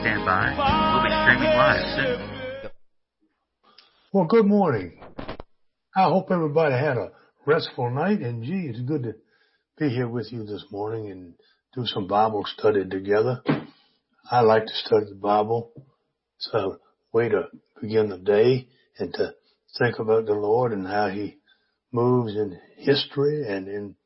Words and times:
stand 0.00 0.24
by. 0.24 0.54
We'll 0.54 1.02
be 1.02 1.10
streaming 1.22 1.56
live 1.56 1.82
soon. 1.96 2.70
Well, 4.12 4.26
good 4.26 4.46
morning. 4.46 5.00
I 5.94 6.04
hope 6.04 6.30
everybody 6.30 6.74
had 6.74 6.96
a 6.96 7.10
restful 7.46 7.90
night, 7.90 8.20
and 8.20 8.44
gee, 8.44 8.68
it's 8.68 8.80
good 8.80 9.02
to 9.02 9.14
be 9.76 9.88
here 9.88 10.08
with 10.08 10.32
you 10.32 10.44
this 10.44 10.64
morning 10.70 11.10
and 11.10 11.34
do 11.74 11.84
some 11.84 12.06
Bible 12.06 12.44
study 12.46 12.88
together. 12.88 13.42
I 14.30 14.40
like 14.40 14.66
to 14.66 14.74
study 14.74 15.06
the 15.08 15.18
Bible. 15.20 15.72
It's 16.36 16.50
a 16.52 16.78
way 17.12 17.28
to 17.30 17.48
begin 17.80 18.08
the 18.08 18.18
day 18.18 18.68
and 18.98 19.12
to 19.14 19.34
think 19.78 19.98
about 19.98 20.26
the 20.26 20.34
Lord 20.34 20.72
and 20.72 20.86
how 20.86 21.08
He 21.08 21.38
moves 21.90 22.36
in 22.36 22.58
history 22.76 23.48
and 23.48 23.66
in 23.66 23.96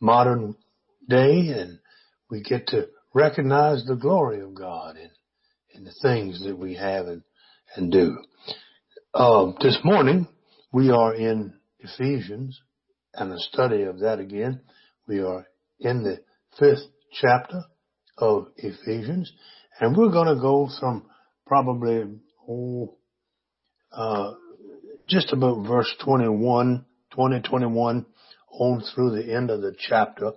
modern 0.00 0.56
day, 1.08 1.48
and 1.48 1.78
we 2.30 2.42
get 2.42 2.66
to 2.68 2.88
recognize 3.14 3.84
the 3.86 3.94
glory 3.94 4.40
of 4.40 4.54
God 4.54 4.96
in, 4.96 5.10
in 5.74 5.84
the 5.84 5.94
things 6.02 6.44
that 6.44 6.58
we 6.58 6.74
have 6.74 7.06
and, 7.06 7.22
and 7.76 7.90
do. 7.90 8.18
Um, 9.14 9.54
this 9.60 9.78
morning, 9.84 10.26
we 10.72 10.90
are 10.90 11.14
in 11.14 11.54
Ephesians 11.78 12.60
and 13.14 13.32
a 13.32 13.38
study 13.38 13.82
of 13.84 14.00
that 14.00 14.18
again. 14.18 14.60
We 15.06 15.20
are 15.20 15.46
in 15.78 16.02
the 16.02 16.20
fifth 16.58 16.90
chapter 17.12 17.62
of 18.18 18.48
Ephesians 18.56 19.32
and 19.80 19.96
we're 19.96 20.10
going 20.10 20.34
to 20.34 20.40
go 20.40 20.68
from 20.80 21.04
probably, 21.46 22.04
oh, 22.48 22.96
uh, 23.92 24.32
just 25.08 25.32
about 25.32 25.66
verse 25.66 25.92
21, 26.04 26.84
20, 27.10 27.40
21 27.40 28.06
on 28.50 28.82
through 28.94 29.10
the 29.10 29.32
end 29.32 29.50
of 29.50 29.60
the 29.60 29.74
chapter 29.78 30.32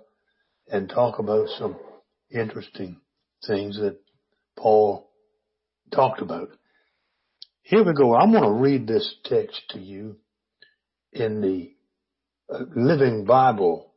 and 0.70 0.88
talk 0.88 1.18
about 1.18 1.48
some 1.58 1.76
interesting 2.30 3.00
things 3.46 3.78
that 3.78 3.98
Paul 4.56 5.10
talked 5.94 6.20
about. 6.20 6.50
Here 7.62 7.84
we 7.84 7.92
go. 7.92 8.14
I'm 8.14 8.32
going 8.32 8.44
to 8.44 8.62
read 8.62 8.86
this 8.86 9.14
text 9.24 9.60
to 9.70 9.78
you 9.78 10.16
in 11.12 11.40
the 11.40 11.74
uh, 12.52 12.64
Living 12.74 13.24
Bible 13.24 13.92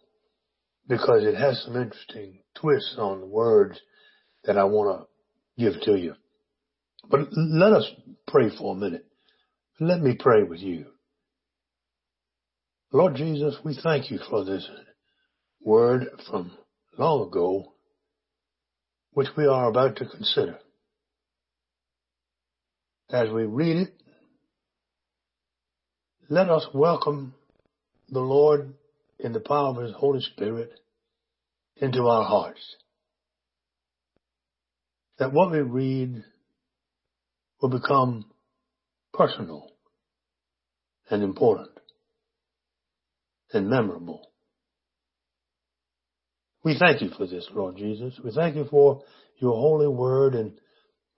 because 0.87 1.23
it 1.23 1.35
has 1.35 1.63
some 1.63 1.75
interesting 1.75 2.39
twists 2.55 2.95
on 2.97 3.21
the 3.21 3.27
words 3.27 3.79
that 4.43 4.57
I 4.57 4.65
want 4.65 5.07
to 5.57 5.63
give 5.63 5.81
to 5.83 5.97
you. 5.97 6.15
But 7.09 7.29
let 7.31 7.73
us 7.73 7.89
pray 8.27 8.49
for 8.57 8.75
a 8.75 8.77
minute. 8.77 9.05
Let 9.79 10.01
me 10.01 10.15
pray 10.19 10.43
with 10.43 10.59
you. 10.59 10.85
Lord 12.91 13.15
Jesus, 13.15 13.55
we 13.63 13.77
thank 13.81 14.11
you 14.11 14.19
for 14.29 14.43
this 14.43 14.69
word 15.61 16.07
from 16.29 16.51
long 16.97 17.27
ago, 17.27 17.70
which 19.13 19.27
we 19.37 19.45
are 19.45 19.69
about 19.69 19.97
to 19.97 20.05
consider. 20.05 20.57
As 23.09 23.29
we 23.29 23.43
read 23.43 23.77
it, 23.77 23.93
let 26.29 26.49
us 26.49 26.65
welcome 26.73 27.33
the 28.09 28.21
Lord 28.21 28.73
in 29.19 29.33
the 29.33 29.41
power 29.41 29.69
of 29.69 29.83
His 29.83 29.93
Holy 29.93 30.21
Spirit 30.21 30.71
into 31.75 32.07
our 32.07 32.23
hearts. 32.23 32.61
That 35.19 35.33
what 35.33 35.51
we 35.51 35.59
read 35.59 36.23
will 37.61 37.69
become 37.69 38.25
personal 39.13 39.71
and 41.09 41.21
important 41.21 41.71
and 43.51 43.69
memorable. 43.69 44.30
We 46.63 46.77
thank 46.77 47.01
you 47.01 47.09
for 47.17 47.25
this, 47.25 47.47
Lord 47.53 47.77
Jesus. 47.77 48.19
We 48.23 48.31
thank 48.31 48.55
you 48.55 48.65
for 48.69 49.03
your 49.39 49.53
holy 49.53 49.87
word 49.87 50.35
and 50.35 50.53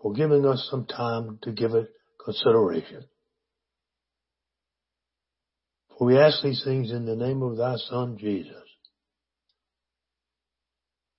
for 0.02 0.14
giving 0.14 0.46
us 0.46 0.68
some 0.72 0.86
time 0.86 1.40
to 1.42 1.52
give 1.52 1.74
it 1.74 1.90
consideration. 2.24 3.06
For 5.98 6.08
we 6.08 6.18
ask 6.18 6.42
these 6.42 6.64
things 6.64 6.92
in 6.92 7.06
the 7.06 7.16
name 7.16 7.42
of 7.42 7.58
thy 7.58 7.76
son, 7.76 8.18
Jesus. 8.18 8.56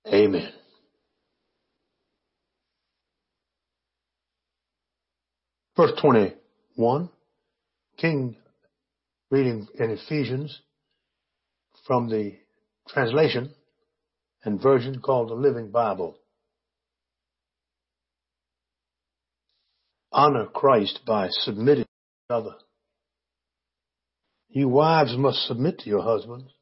Amen. 0.07 0.51
Verse 5.77 5.91
21, 6.01 7.09
King 7.97 8.37
reading 9.29 9.67
in 9.77 9.89
Ephesians 9.91 10.61
from 11.85 12.09
the 12.09 12.33
translation 12.87 13.51
and 14.45 14.61
version 14.61 15.01
called 15.01 15.29
the 15.29 15.33
Living 15.33 15.71
Bible. 15.71 16.19
Honor 20.11 20.45
Christ 20.45 21.01
by 21.05 21.27
submitting 21.29 21.83
to 21.83 21.89
each 21.89 22.29
other. 22.29 22.55
You 24.49 24.69
wives 24.69 25.17
must 25.17 25.47
submit 25.47 25.79
to 25.79 25.89
your 25.89 26.03
husbands. 26.03 26.53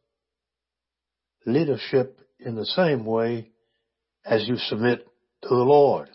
Leadership 1.45 2.19
in 2.39 2.55
the 2.55 2.65
same 2.65 3.05
way 3.05 3.51
as 4.25 4.47
you 4.47 4.55
submit 4.55 5.05
to 5.43 5.49
the 5.49 5.55
Lord. 5.55 6.09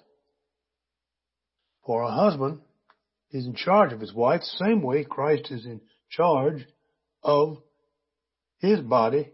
For 1.85 2.03
a 2.03 2.11
husband 2.11 2.61
is 3.31 3.47
in 3.47 3.55
charge 3.55 3.93
of 3.93 4.01
his 4.01 4.13
wife 4.13 4.41
the 4.41 4.65
same 4.65 4.83
way 4.83 5.05
Christ 5.05 5.51
is 5.51 5.67
in 5.67 5.83
charge 6.11 6.67
of 7.23 7.59
his 8.59 8.81
body, 8.81 9.31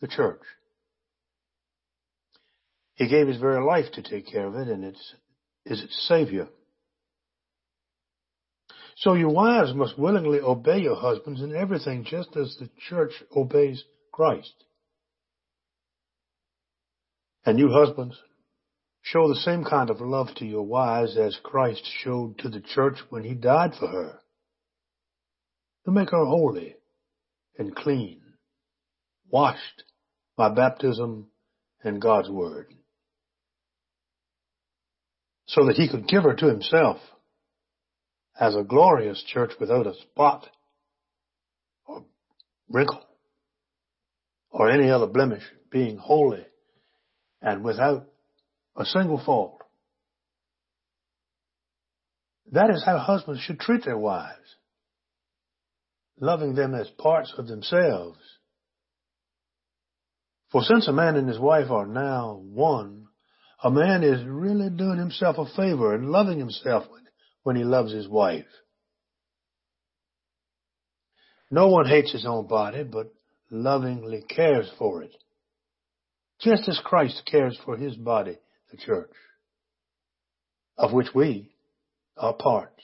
the 0.00 0.08
church. 0.08 0.42
He 2.94 3.08
gave 3.08 3.26
his 3.26 3.38
very 3.38 3.62
life 3.64 3.86
to 3.94 4.02
take 4.02 4.26
care 4.26 4.46
of 4.46 4.54
it 4.54 4.68
and 4.68 4.84
it's, 4.84 5.14
is 5.66 5.82
its 5.82 6.06
savior. 6.08 6.48
So 8.96 9.14
your 9.14 9.30
wives 9.30 9.74
must 9.74 9.98
willingly 9.98 10.38
obey 10.38 10.78
your 10.78 10.94
husbands 10.94 11.42
in 11.42 11.54
everything 11.54 12.04
just 12.04 12.36
as 12.36 12.56
the 12.56 12.70
church 12.88 13.12
obeys 13.34 13.82
Christ. 14.12 14.54
And 17.44 17.58
you 17.58 17.70
husbands, 17.70 18.16
show 19.02 19.28
the 19.28 19.34
same 19.34 19.64
kind 19.64 19.90
of 19.90 20.00
love 20.00 20.28
to 20.36 20.46
your 20.46 20.62
wives 20.62 21.16
as 21.16 21.36
Christ 21.42 21.82
showed 22.02 22.38
to 22.38 22.48
the 22.48 22.60
church 22.60 22.98
when 23.10 23.24
he 23.24 23.34
died 23.34 23.72
for 23.78 23.88
her. 23.88 24.20
To 25.84 25.90
make 25.90 26.10
her 26.10 26.24
holy 26.24 26.76
and 27.58 27.74
clean, 27.74 28.22
washed 29.28 29.82
by 30.36 30.48
baptism 30.48 31.26
and 31.82 32.00
God's 32.00 32.30
word 32.30 32.72
so 35.46 35.66
that 35.66 35.76
he 35.76 35.88
could 35.88 36.08
give 36.08 36.22
her 36.22 36.34
to 36.34 36.46
himself 36.46 36.98
as 38.38 38.54
a 38.56 38.64
glorious 38.64 39.22
church 39.26 39.52
without 39.60 39.86
a 39.86 39.94
spot 39.94 40.48
or 41.86 42.04
wrinkle 42.68 43.04
or 44.50 44.70
any 44.70 44.90
other 44.90 45.06
blemish, 45.06 45.42
being 45.70 45.96
holy 45.96 46.46
and 47.42 47.64
without 47.64 48.06
a 48.76 48.84
single 48.84 49.22
fault. 49.24 49.62
That 52.52 52.70
is 52.70 52.84
how 52.84 52.98
husbands 52.98 53.40
should 53.40 53.58
treat 53.58 53.84
their 53.84 53.98
wives, 53.98 54.56
loving 56.20 56.54
them 56.54 56.74
as 56.74 56.88
parts 56.90 57.34
of 57.36 57.48
themselves. 57.48 58.18
For 60.52 60.62
since 60.62 60.86
a 60.86 60.92
man 60.92 61.16
and 61.16 61.28
his 61.28 61.38
wife 61.38 61.70
are 61.70 61.86
now 61.86 62.40
one, 62.44 63.03
a 63.64 63.70
man 63.70 64.02
is 64.02 64.22
really 64.26 64.68
doing 64.68 64.98
himself 64.98 65.38
a 65.38 65.46
favor 65.56 65.94
and 65.94 66.10
loving 66.10 66.38
himself 66.38 66.84
when 67.44 67.56
he 67.56 67.64
loves 67.64 67.92
his 67.92 68.06
wife. 68.06 68.44
No 71.50 71.68
one 71.68 71.86
hates 71.86 72.12
his 72.12 72.26
own 72.26 72.46
body, 72.46 72.84
but 72.84 73.14
lovingly 73.50 74.22
cares 74.28 74.70
for 74.78 75.02
it, 75.02 75.12
just 76.40 76.68
as 76.68 76.78
Christ 76.84 77.22
cares 77.24 77.58
for 77.64 77.76
his 77.76 77.96
body, 77.96 78.36
the 78.70 78.76
church, 78.76 79.12
of 80.76 80.92
which 80.92 81.08
we 81.14 81.50
are 82.18 82.34
parts. 82.34 82.82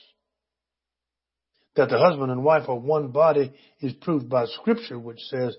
That 1.75 1.89
the 1.89 1.99
husband 1.99 2.31
and 2.31 2.43
wife 2.43 2.67
are 2.67 2.75
one 2.75 3.11
body 3.11 3.53
is 3.81 3.93
proved 3.93 4.29
by 4.29 4.45
scripture, 4.45 4.97
which 4.97 5.19
says, 5.29 5.55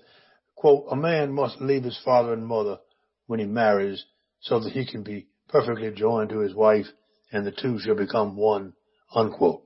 quote, 0.53 0.85
a 0.91 0.97
man 0.97 1.31
must 1.31 1.61
leave 1.61 1.83
his 1.83 1.99
father 2.03 2.33
and 2.33 2.45
mother 2.45 2.79
when 3.27 3.39
he 3.39 3.45
marries 3.45 4.03
so 4.43 4.59
that 4.59 4.73
he 4.73 4.85
can 4.85 5.03
be 5.03 5.27
perfectly 5.47 5.89
joined 5.91 6.29
to 6.29 6.39
his 6.39 6.53
wife 6.53 6.85
and 7.31 7.45
the 7.45 7.51
two 7.51 7.79
shall 7.79 7.95
become 7.95 8.35
one, 8.35 8.73
unquote. 9.13 9.63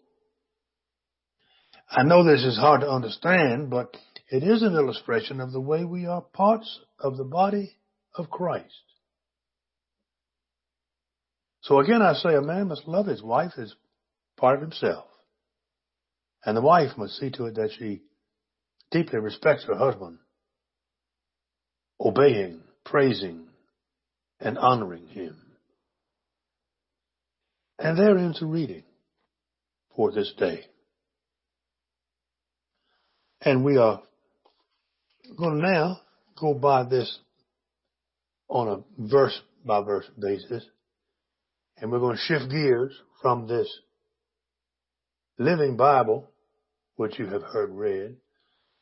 I 1.90 2.04
know 2.04 2.24
this 2.24 2.44
is 2.44 2.58
hard 2.58 2.82
to 2.82 2.90
understand, 2.90 3.70
but 3.70 3.96
it 4.30 4.44
is 4.44 4.62
an 4.62 4.76
illustration 4.76 5.42
of 5.42 5.52
the 5.52 5.60
way 5.60 5.84
we 5.84 6.06
are 6.06 6.22
parts 6.22 6.80
of 7.00 7.18
the 7.18 7.24
body 7.24 7.76
of 8.16 8.30
Christ. 8.30 8.74
So 11.62 11.80
again, 11.80 12.02
I 12.02 12.14
say 12.14 12.36
a 12.36 12.42
man 12.42 12.68
must 12.68 12.88
love 12.88 13.08
his 13.08 13.24
wife 13.24 13.54
as 13.58 13.74
part 14.38 14.56
of 14.56 14.62
himself. 14.62 15.06
And 16.46 16.56
the 16.56 16.62
wife 16.62 16.98
must 16.98 17.18
see 17.18 17.32
to 17.32 17.46
it 17.46 17.56
that 17.56 17.72
she 17.78 18.04
deeply 18.92 19.20
respects 19.20 19.66
her 19.66 19.76
husband, 19.76 20.20
obeying, 22.00 22.62
praising, 22.86 23.47
and 24.40 24.58
honoring 24.58 25.08
him. 25.08 25.36
And 27.80 27.98
there 27.98 28.18
ends 28.18 28.40
the 28.40 28.46
reading 28.46 28.84
for 29.96 30.12
this 30.12 30.34
day. 30.38 30.66
And 33.42 33.64
we 33.64 33.78
are 33.78 34.02
going 35.38 35.62
to 35.62 35.72
now 35.72 36.02
go 36.40 36.54
by 36.54 36.84
this 36.84 37.20
on 38.48 38.68
a 38.68 39.08
verse 39.08 39.40
by 39.66 39.84
verse 39.84 40.10
basis. 40.20 40.66
And 41.78 41.92
we're 41.92 42.00
going 42.00 42.16
to 42.16 42.22
shift 42.22 42.50
gears 42.50 42.94
from 43.22 43.48
this 43.48 43.72
living 45.38 45.78
Bible, 45.78 46.32
which 46.96 47.20
you 47.20 47.28
have 47.28 47.44
heard 47.44 47.70
read, 47.72 48.16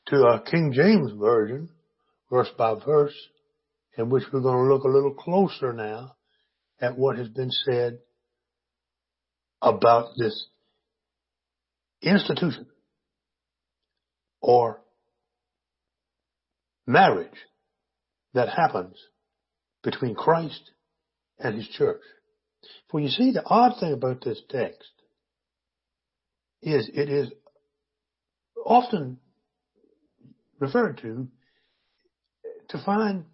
to 0.07 0.23
our 0.25 0.41
King 0.41 0.71
James 0.73 1.11
Version, 1.19 1.69
verse 2.31 2.49
by 2.57 2.75
verse, 2.85 3.15
in 3.97 4.09
which 4.09 4.23
we're 4.31 4.41
going 4.41 4.67
to 4.67 4.73
look 4.73 4.83
a 4.83 4.89
little 4.89 5.13
closer 5.13 5.73
now 5.73 6.15
at 6.79 6.97
what 6.97 7.17
has 7.17 7.29
been 7.29 7.51
said 7.51 7.99
about 9.61 10.09
this 10.17 10.47
institution 12.01 12.67
or 14.41 14.81
marriage 16.85 17.29
that 18.33 18.49
happens 18.49 18.95
between 19.83 20.13
Christ 20.13 20.71
and 21.39 21.55
his 21.55 21.67
church. 21.69 22.01
For 22.89 22.99
you 22.99 23.09
see, 23.09 23.31
the 23.31 23.43
odd 23.45 23.79
thing 23.79 23.93
about 23.93 24.23
this 24.23 24.41
text 24.49 24.89
is 26.61 26.89
it 26.93 27.09
is 27.09 27.31
often 28.65 29.19
referred 30.59 30.97
to 30.99 31.27
to 32.69 32.83
find 32.83 33.25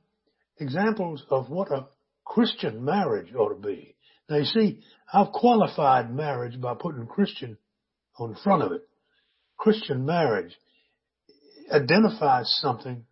examples 0.61 1.23
of 1.29 1.49
what 1.49 1.71
a 1.71 1.87
Christian 2.25 2.85
marriage 2.85 3.33
ought 3.35 3.49
to 3.49 3.67
be. 3.67 3.95
Now 4.29 4.37
you 4.37 4.45
see, 4.45 4.81
I've 5.11 5.31
qualified 5.31 6.13
marriage 6.13 6.59
by 6.61 6.75
putting 6.75 7.05
Christian 7.07 7.57
on 8.17 8.35
front 8.43 8.63
of 8.63 8.71
it. 8.71 8.87
Christian 9.57 10.05
marriage 10.05 10.57
identifies 11.71 12.51
something. 12.61 13.05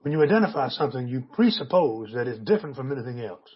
When 0.00 0.12
you 0.12 0.22
identify 0.22 0.68
something, 0.68 1.06
you 1.06 1.24
presuppose 1.32 2.12
that 2.14 2.26
it's 2.26 2.40
different 2.40 2.76
from 2.76 2.90
anything 2.90 3.20
else. 3.20 3.48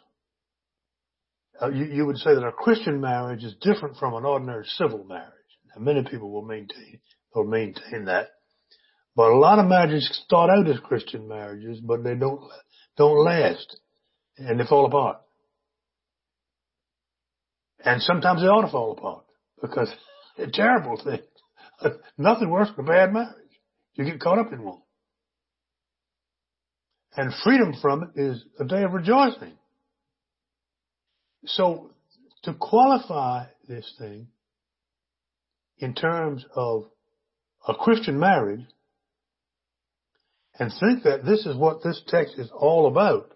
Uh, 1.61 1.71
you, 1.71 1.87
you, 1.87 2.07
would 2.07 2.19
say 2.19 2.35
that 2.35 2.47
a 2.47 2.53
Christian 2.53 3.01
marriage 3.01 3.43
is 3.43 3.55
different 3.63 3.97
from 3.97 4.15
an 4.15 4.25
ordinary 4.25 4.67
civil 4.67 5.05
marriage. 5.05 5.33
Now, 5.75 5.83
many 5.83 6.03
people 6.03 6.31
will 6.31 6.45
maintain 6.45 7.01
will 7.37 7.45
maintain 7.45 8.07
that, 8.07 8.29
but 9.17 9.31
a 9.31 9.39
lot 9.39 9.59
of 9.59 9.67
marriages 9.67 10.09
start 10.27 10.51
out 10.51 10.69
as 10.69 10.79
Christian 10.81 11.27
marriages, 11.27 11.81
but 11.81 12.05
they 12.05 12.15
don't 12.15 12.41
don't 12.99 13.25
last, 13.25 13.81
and 14.37 14.61
they 14.61 14.65
fall 14.67 14.87
apart. 14.87 15.19
And 17.85 18.03
sometimes 18.03 18.43
they 18.43 18.47
ought 18.47 18.63
to 18.63 18.71
fall 18.71 18.93
apart 18.93 19.25
because 19.61 19.91
they're 20.37 20.51
terrible 20.53 21.01
things. 21.03 21.97
Nothing 22.19 22.51
worse 22.51 22.69
than 22.77 22.85
a 22.85 22.89
bad 22.89 23.13
marriage. 23.13 23.33
You 23.95 24.05
get 24.05 24.21
caught 24.21 24.39
up 24.39 24.53
in 24.53 24.63
one. 24.63 24.83
And 27.17 27.33
freedom 27.43 27.75
from 27.81 28.03
it 28.03 28.21
is 28.21 28.45
a 28.61 28.65
day 28.65 28.83
of 28.83 28.93
rejoicing. 28.93 29.55
So 31.47 31.91
to 32.43 32.53
qualify 32.53 33.47
this 33.67 33.91
thing 33.99 34.29
in 35.79 35.95
terms 35.95 36.45
of 36.55 36.85
a 37.67 37.75
Christian 37.75 38.19
marriage 38.19 38.67
and 40.59 40.73
think 40.81 41.03
that 41.05 41.25
this 41.25 41.45
is 41.47 41.57
what 41.57 41.83
this 41.83 42.01
text 42.09 42.35
is 42.39 42.51
all 42.55 42.87
about 42.87 43.33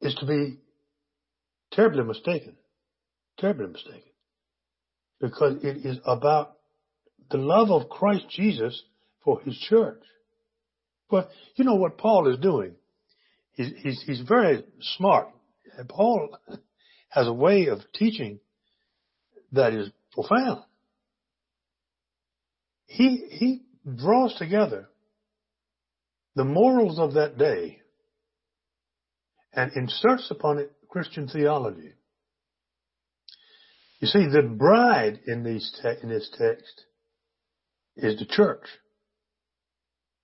is 0.00 0.14
to 0.16 0.26
be 0.26 0.58
terribly 1.72 2.02
mistaken. 2.02 2.56
Terribly 3.38 3.68
mistaken. 3.68 4.02
Because 5.20 5.62
it 5.62 5.84
is 5.84 5.98
about 6.04 6.56
the 7.30 7.38
love 7.38 7.70
of 7.70 7.88
Christ 7.88 8.24
Jesus 8.30 8.82
for 9.24 9.40
his 9.42 9.56
church. 9.68 10.02
But 11.10 11.30
you 11.56 11.64
know 11.64 11.74
what 11.74 11.98
Paul 11.98 12.28
is 12.32 12.38
doing? 12.38 12.74
He's, 13.52 13.72
he's, 13.78 14.02
he's 14.06 14.20
very 14.20 14.64
smart. 14.96 15.28
And 15.76 15.88
Paul 15.88 16.36
has 17.10 17.26
a 17.26 17.32
way 17.32 17.66
of 17.66 17.80
teaching 17.94 18.40
that 19.52 19.72
is 19.74 19.90
profound. 20.12 20.62
He, 22.86 23.26
he 23.30 23.62
draws 23.96 24.34
together 24.36 24.88
the 26.34 26.44
morals 26.44 26.98
of 26.98 27.14
that 27.14 27.38
day 27.38 27.80
and 29.52 29.72
inserts 29.74 30.30
upon 30.30 30.58
it 30.58 30.72
Christian 30.88 31.28
theology. 31.28 31.94
You 34.00 34.08
see, 34.08 34.26
the 34.26 34.42
bride 34.42 35.20
in, 35.26 35.44
these 35.44 35.70
te- 35.82 36.02
in 36.02 36.08
this 36.08 36.30
text 36.36 36.84
is 37.96 38.18
the 38.18 38.26
church. 38.26 38.64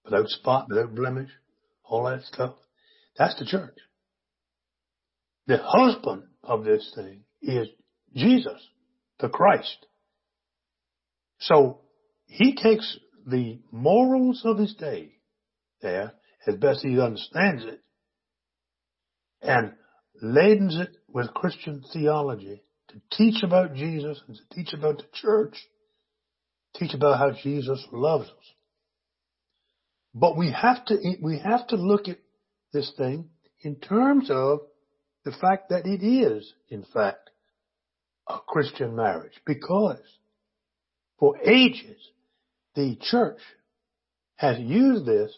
Without 0.05 0.29
spot, 0.29 0.67
without 0.69 0.95
blemish, 0.95 1.31
all 1.85 2.05
that 2.05 2.23
stuff. 2.23 2.55
That's 3.19 3.39
the 3.39 3.45
church. 3.45 3.77
The 5.47 5.59
husband 5.63 6.25
of 6.43 6.65
this 6.65 6.91
thing 6.95 7.25
is 7.43 7.69
Jesus, 8.15 8.61
the 9.21 9.29
Christ. 9.29 9.87
So 11.39 11.81
he 12.27 12.55
takes 12.55 12.99
the 13.27 13.61
morals 13.71 14.43
of 14.45 14.59
his 14.59 14.75
day 14.75 15.16
as 16.47 16.55
best 16.57 16.83
he 16.83 17.01
understands 17.01 17.65
it, 17.65 17.81
and 19.43 19.73
ladens 20.23 20.79
it 20.79 20.97
with 21.09 21.35
Christian 21.35 21.83
theology 21.93 22.63
to 22.89 23.01
teach 23.17 23.43
about 23.43 23.75
Jesus 23.75 24.21
and 24.27 24.37
to 24.37 24.43
teach 24.55 24.73
about 24.73 24.99
the 24.99 25.07
church, 25.13 25.57
teach 26.75 26.95
about 26.95 27.19
how 27.19 27.31
Jesus 27.43 27.85
loves 27.93 28.29
us. 28.29 28.53
But 30.15 30.37
we 30.37 30.51
have 30.51 30.85
to, 30.87 30.97
we 31.23 31.39
have 31.39 31.67
to 31.69 31.77
look 31.77 32.09
at 32.09 32.19
this 32.73 32.93
thing 32.97 33.29
in 33.63 33.77
terms 33.77 34.31
of 34.31 34.61
the 35.25 35.33
fact 35.33 35.71
that 35.71 35.87
it 35.87 36.05
is, 36.05 36.53
in 36.69 36.85
fact, 36.95 37.31
a 38.29 38.39
Christian 38.47 38.97
marriage 38.97 39.35
because 39.45 40.01
for 41.19 41.37
ages 41.47 42.01
the 42.75 42.97
church 43.01 43.41
has 44.37 44.59
used 44.59 45.07
this 45.07 45.33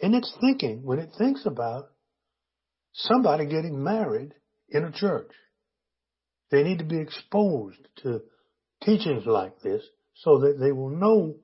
in 0.00 0.14
its 0.14 0.32
thinking 0.40 0.82
when 0.82 0.98
it 0.98 1.10
thinks 1.16 1.46
about 1.46 1.90
somebody 2.92 3.46
getting 3.46 3.82
married 3.82 4.32
in 4.68 4.84
a 4.84 4.92
church. 4.92 5.30
They 6.50 6.62
need 6.62 6.78
to 6.78 6.84
be 6.84 6.98
exposed 6.98 7.88
to 8.02 8.22
teachings 8.82 9.26
like 9.26 9.60
this 9.60 9.82
so 10.14 10.40
that 10.40 10.58
they 10.60 10.72
will 10.72 10.90
know 10.90 11.36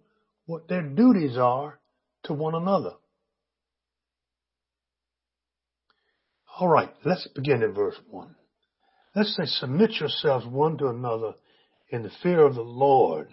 what 0.47 0.69
their 0.69 0.83
duties 0.83 1.37
are 1.37 1.81
to 2.25 2.33
one 2.33 2.55
another. 2.55 2.93
All 6.59 6.69
right, 6.69 6.91
let's 7.05 7.27
begin 7.35 7.63
at 7.63 7.75
verse 7.75 7.97
1. 8.11 8.35
Let's 9.15 9.35
say, 9.37 9.45
submit 9.47 9.93
yourselves 9.99 10.47
one 10.47 10.79
to 10.79 10.89
another 10.89 11.35
in 11.91 12.03
the 12.03 12.11
fear 12.23 12.47
of 12.47 12.55
the 12.55 12.63
Lord 12.63 13.29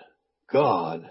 God. 0.51 1.09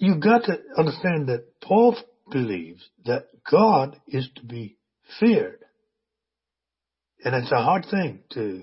You've 0.00 0.20
got 0.20 0.44
to 0.44 0.58
understand 0.78 1.28
that 1.28 1.60
Paul 1.60 1.94
believes 2.30 2.82
that 3.04 3.26
God 3.50 4.00
is 4.08 4.30
to 4.36 4.46
be 4.46 4.78
feared. 5.20 5.58
And 7.22 7.34
it's 7.34 7.52
a 7.52 7.62
hard 7.62 7.84
thing 7.90 8.20
to 8.30 8.62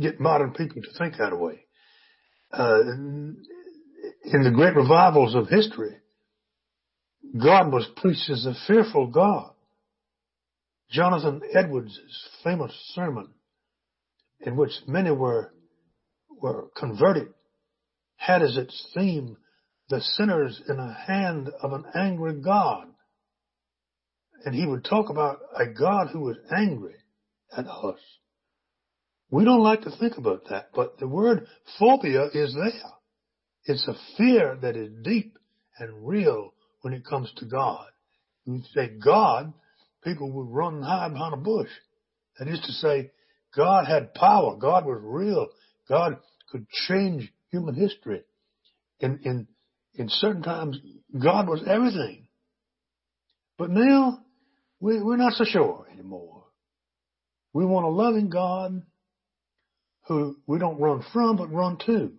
get 0.00 0.18
modern 0.18 0.54
people 0.54 0.80
to 0.80 0.98
think 0.98 1.18
that 1.18 1.38
way. 1.38 1.66
Uh, 2.50 2.80
in 2.80 4.42
the 4.42 4.50
great 4.50 4.74
revivals 4.74 5.34
of 5.34 5.48
history, 5.48 5.98
God 7.36 7.70
was 7.70 7.86
preached 7.96 8.30
as 8.30 8.46
a 8.46 8.54
fearful 8.66 9.08
God. 9.08 9.52
Jonathan 10.90 11.42
Edwards' 11.52 12.00
famous 12.42 12.72
sermon, 12.94 13.28
in 14.40 14.56
which 14.56 14.72
many 14.86 15.10
were 15.10 15.52
were 16.40 16.68
converted, 16.74 17.28
had 18.16 18.40
as 18.40 18.56
its 18.56 18.88
theme 18.94 19.36
the 19.90 20.00
sinners 20.00 20.62
in 20.68 20.76
the 20.76 20.94
hand 21.06 21.50
of 21.60 21.72
an 21.72 21.84
angry 21.94 22.40
God. 22.40 22.86
And 24.44 24.54
he 24.54 24.64
would 24.64 24.84
talk 24.84 25.10
about 25.10 25.40
a 25.54 25.66
God 25.66 26.08
who 26.12 26.20
was 26.20 26.36
angry 26.50 26.94
at 27.54 27.66
us. 27.66 27.98
We 29.30 29.44
don't 29.44 29.62
like 29.62 29.82
to 29.82 29.96
think 29.98 30.16
about 30.16 30.48
that, 30.48 30.70
but 30.74 30.98
the 30.98 31.08
word 31.08 31.46
phobia 31.78 32.28
is 32.32 32.54
there. 32.54 32.92
It's 33.64 33.86
a 33.86 34.16
fear 34.16 34.56
that 34.62 34.76
is 34.76 34.90
deep 35.02 35.36
and 35.78 36.06
real 36.06 36.54
when 36.80 36.94
it 36.94 37.04
comes 37.04 37.30
to 37.36 37.44
God. 37.44 37.86
You 38.46 38.62
say 38.74 38.92
God, 39.04 39.52
people 40.02 40.32
would 40.32 40.48
run 40.48 40.76
and 40.76 40.84
hide 40.84 41.12
behind 41.12 41.34
a 41.34 41.36
bush. 41.36 41.68
That 42.38 42.48
is 42.48 42.60
to 42.60 42.72
say, 42.72 43.10
God 43.54 43.86
had 43.86 44.14
power. 44.14 44.56
God 44.56 44.86
was 44.86 45.00
real. 45.02 45.48
God 45.88 46.16
could 46.50 46.66
change 46.88 47.30
human 47.50 47.74
history. 47.74 48.22
In, 49.00 49.20
in, 49.24 49.46
in 49.94 50.08
certain 50.08 50.42
times, 50.42 50.78
God 51.18 51.48
was 51.48 51.62
everything. 51.66 52.28
But 53.58 53.70
now, 53.70 54.20
we, 54.78 55.02
we're 55.02 55.16
not 55.16 55.34
so 55.34 55.44
sure 55.44 55.86
anymore. 55.92 56.44
We 57.52 57.64
want 57.64 57.86
a 57.86 57.90
loving 57.90 58.30
God 58.30 58.82
who 60.06 60.36
we 60.46 60.58
don't 60.58 60.80
run 60.80 61.04
from, 61.12 61.36
but 61.36 61.52
run 61.52 61.78
to. 61.86 62.12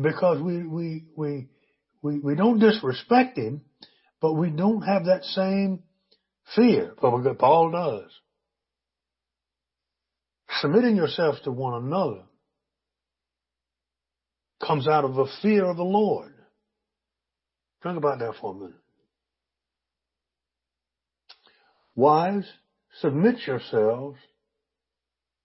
Because 0.00 0.40
we, 0.40 0.64
we, 0.64 1.04
we, 1.16 1.48
we, 2.02 2.18
we 2.20 2.34
don't 2.36 2.60
disrespect 2.60 3.36
him, 3.36 3.62
but 4.20 4.34
we 4.34 4.50
don't 4.50 4.82
have 4.82 5.06
that 5.06 5.24
same 5.24 5.82
fear. 6.54 6.94
But 7.00 7.38
Paul 7.38 7.72
does. 7.72 8.10
Submitting 10.60 10.96
yourselves 10.96 11.40
to 11.42 11.50
one 11.50 11.82
another 11.84 12.22
comes 14.64 14.88
out 14.88 15.04
of 15.04 15.18
a 15.18 15.26
fear 15.42 15.64
of 15.64 15.76
the 15.76 15.84
Lord. 15.84 16.32
Think 17.82 17.96
about 17.96 18.18
that 18.18 18.34
for 18.40 18.52
a 18.52 18.58
minute. 18.58 18.74
Wives, 21.94 22.46
submit 23.00 23.36
yourselves 23.46 24.18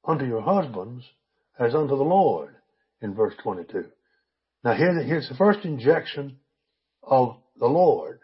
unto 0.05 0.25
your 0.25 0.41
husbands 0.41 1.03
as 1.59 1.73
unto 1.73 1.95
the 1.95 2.03
Lord 2.03 2.55
in 3.01 3.13
verse 3.13 3.33
22. 3.43 3.85
Now 4.63 4.73
here, 4.73 5.01
here's 5.03 5.29
the 5.29 5.35
first 5.35 5.65
injection 5.65 6.37
of 7.01 7.37
the 7.59 7.67
Lord. 7.67 8.19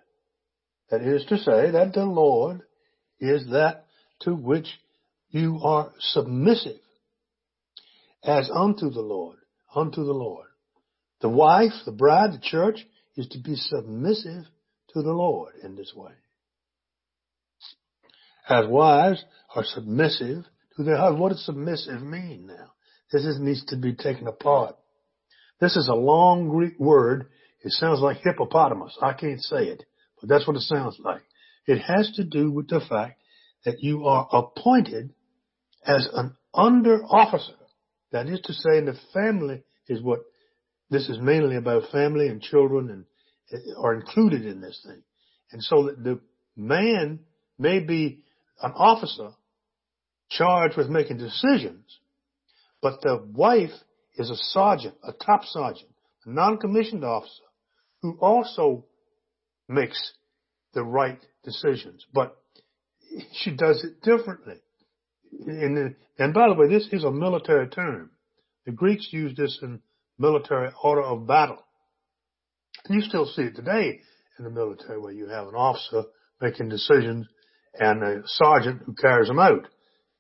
That 0.89 1.01
is 1.01 1.25
to 1.25 1.38
say 1.38 1.72
that 1.72 1.93
the 1.93 2.05
Lord 2.05 2.62
is 3.19 3.48
that 3.51 3.86
to 4.22 4.34
which 4.34 4.67
you 5.29 5.60
are 5.63 5.91
submissive 6.00 6.79
as 8.24 8.50
unto 8.53 8.89
the 8.89 9.01
Lord, 9.01 9.38
unto 9.75 10.03
the 10.03 10.13
Lord. 10.13 10.49
The 11.22 11.30
wife, 11.30 11.74
the 11.86 11.92
bride, 11.92 12.34
the 12.34 12.40
church 12.42 12.86
is 13.16 13.28
to 13.30 13.40
be 13.40 13.56
submissive 13.56 14.46
to 14.94 15.02
the 15.02 15.12
Lord 15.12 15.54
in 15.64 15.76
this 15.76 15.94
way. 15.96 16.14
As 18.48 18.66
wives 18.68 19.24
are 19.56 19.64
submissive 19.64 20.46
to 20.80 20.84
their 20.84 20.98
husband. 20.98 21.22
What 21.22 21.30
does 21.30 21.46
submissive 21.46 22.02
mean 22.02 22.48
now? 22.48 22.72
This 23.12 23.26
is, 23.26 23.40
needs 23.40 23.66
to 23.66 23.76
be 23.76 23.94
taken 23.94 24.28
apart. 24.28 24.76
This 25.60 25.76
is 25.76 25.88
a 25.88 25.96
long 25.96 26.48
Greek 26.48 26.80
word. 26.80 27.28
It 27.62 27.72
sounds 27.74 28.00
like 28.00 28.18
hippopotamus. 28.24 28.98
I 29.02 29.14
can't 29.14 29.42
say 29.42 29.66
it, 29.66 29.84
but 30.20 30.30
that's 30.30 30.48
what 30.48 30.56
it 30.56 30.62
sounds 30.62 30.98
like. 31.04 31.22
It 31.68 31.80
has 31.80 32.12
to 32.16 32.24
do 32.24 32.50
with 32.50 32.70
the 32.70 32.82
fact 32.88 33.22
that 33.66 33.84
you 33.84 34.06
are 34.06 34.28
appointed 34.32 35.14
as 35.86 36.08
an 36.14 36.36
under 36.54 37.04
officer. 37.04 37.54
That 38.12 38.28
is 38.28 38.40
to 38.42 38.54
say, 38.54 38.78
in 38.78 38.86
the 38.86 38.98
family 39.14 39.64
is 39.88 40.02
what 40.02 40.22
this 40.89 41.08
is 41.10 41.19
mainly 41.19 41.55
about 41.55 41.91
family 41.91 42.27
and 42.27 42.41
children 42.41 42.89
and 42.89 43.05
are 43.77 43.93
included 43.93 44.46
in 44.46 44.62
this 44.62 44.81
thing. 44.86 45.01
And 45.51 45.63
so 45.63 45.86
that 45.86 46.03
the 46.03 46.19
man 46.55 47.19
may 47.58 47.79
be 47.79 48.24
an 48.62 48.72
officer 48.75 49.31
charged 50.29 50.77
with 50.77 50.89
making 50.89 51.17
decisions, 51.17 52.00
but 52.81 53.01
the 53.01 53.25
wife 53.34 53.72
is 54.15 54.29
a 54.29 54.36
sergeant, 54.36 54.96
a 55.03 55.13
top 55.13 55.46
sergeant, 55.46 55.89
a 56.25 56.29
non-commissioned 56.29 57.03
officer 57.03 57.43
who 58.01 58.17
also 58.19 58.86
makes 59.67 60.13
the 60.74 60.84
right 60.84 61.19
decisions, 61.43 62.05
but 62.13 62.38
she 63.34 63.51
does 63.51 63.84
it 63.84 64.01
differently. 64.01 64.58
And, 65.48 65.96
and 66.17 66.34
by 66.34 66.48
the 66.48 66.55
way, 66.55 66.67
this 66.67 66.88
is 66.91 67.03
a 67.03 67.12
military 67.12 67.67
term. 67.67 68.12
The 68.65 68.72
Greeks 68.72 69.08
used 69.12 69.38
this 69.38 69.60
in 69.62 69.81
military 70.20 70.72
order 70.84 71.02
of 71.02 71.26
battle. 71.26 71.58
And 72.86 72.96
you 72.96 73.08
still 73.08 73.26
see 73.26 73.44
it 73.44 73.56
today 73.56 74.00
in 74.38 74.46
the 74.46 74.52
military 74.52 75.00
where 75.00 75.12
you 75.12 75.28
have 75.28 75.48
an 75.48 75.56
officer 75.56 76.04
making 76.42 76.70
decisions 76.70 77.28
and 77.74 78.04
a 78.04 78.22
sergeant 78.26 78.82
who 78.86 78.94
carries 78.94 79.28
them 79.28 79.40
out. 79.40 79.68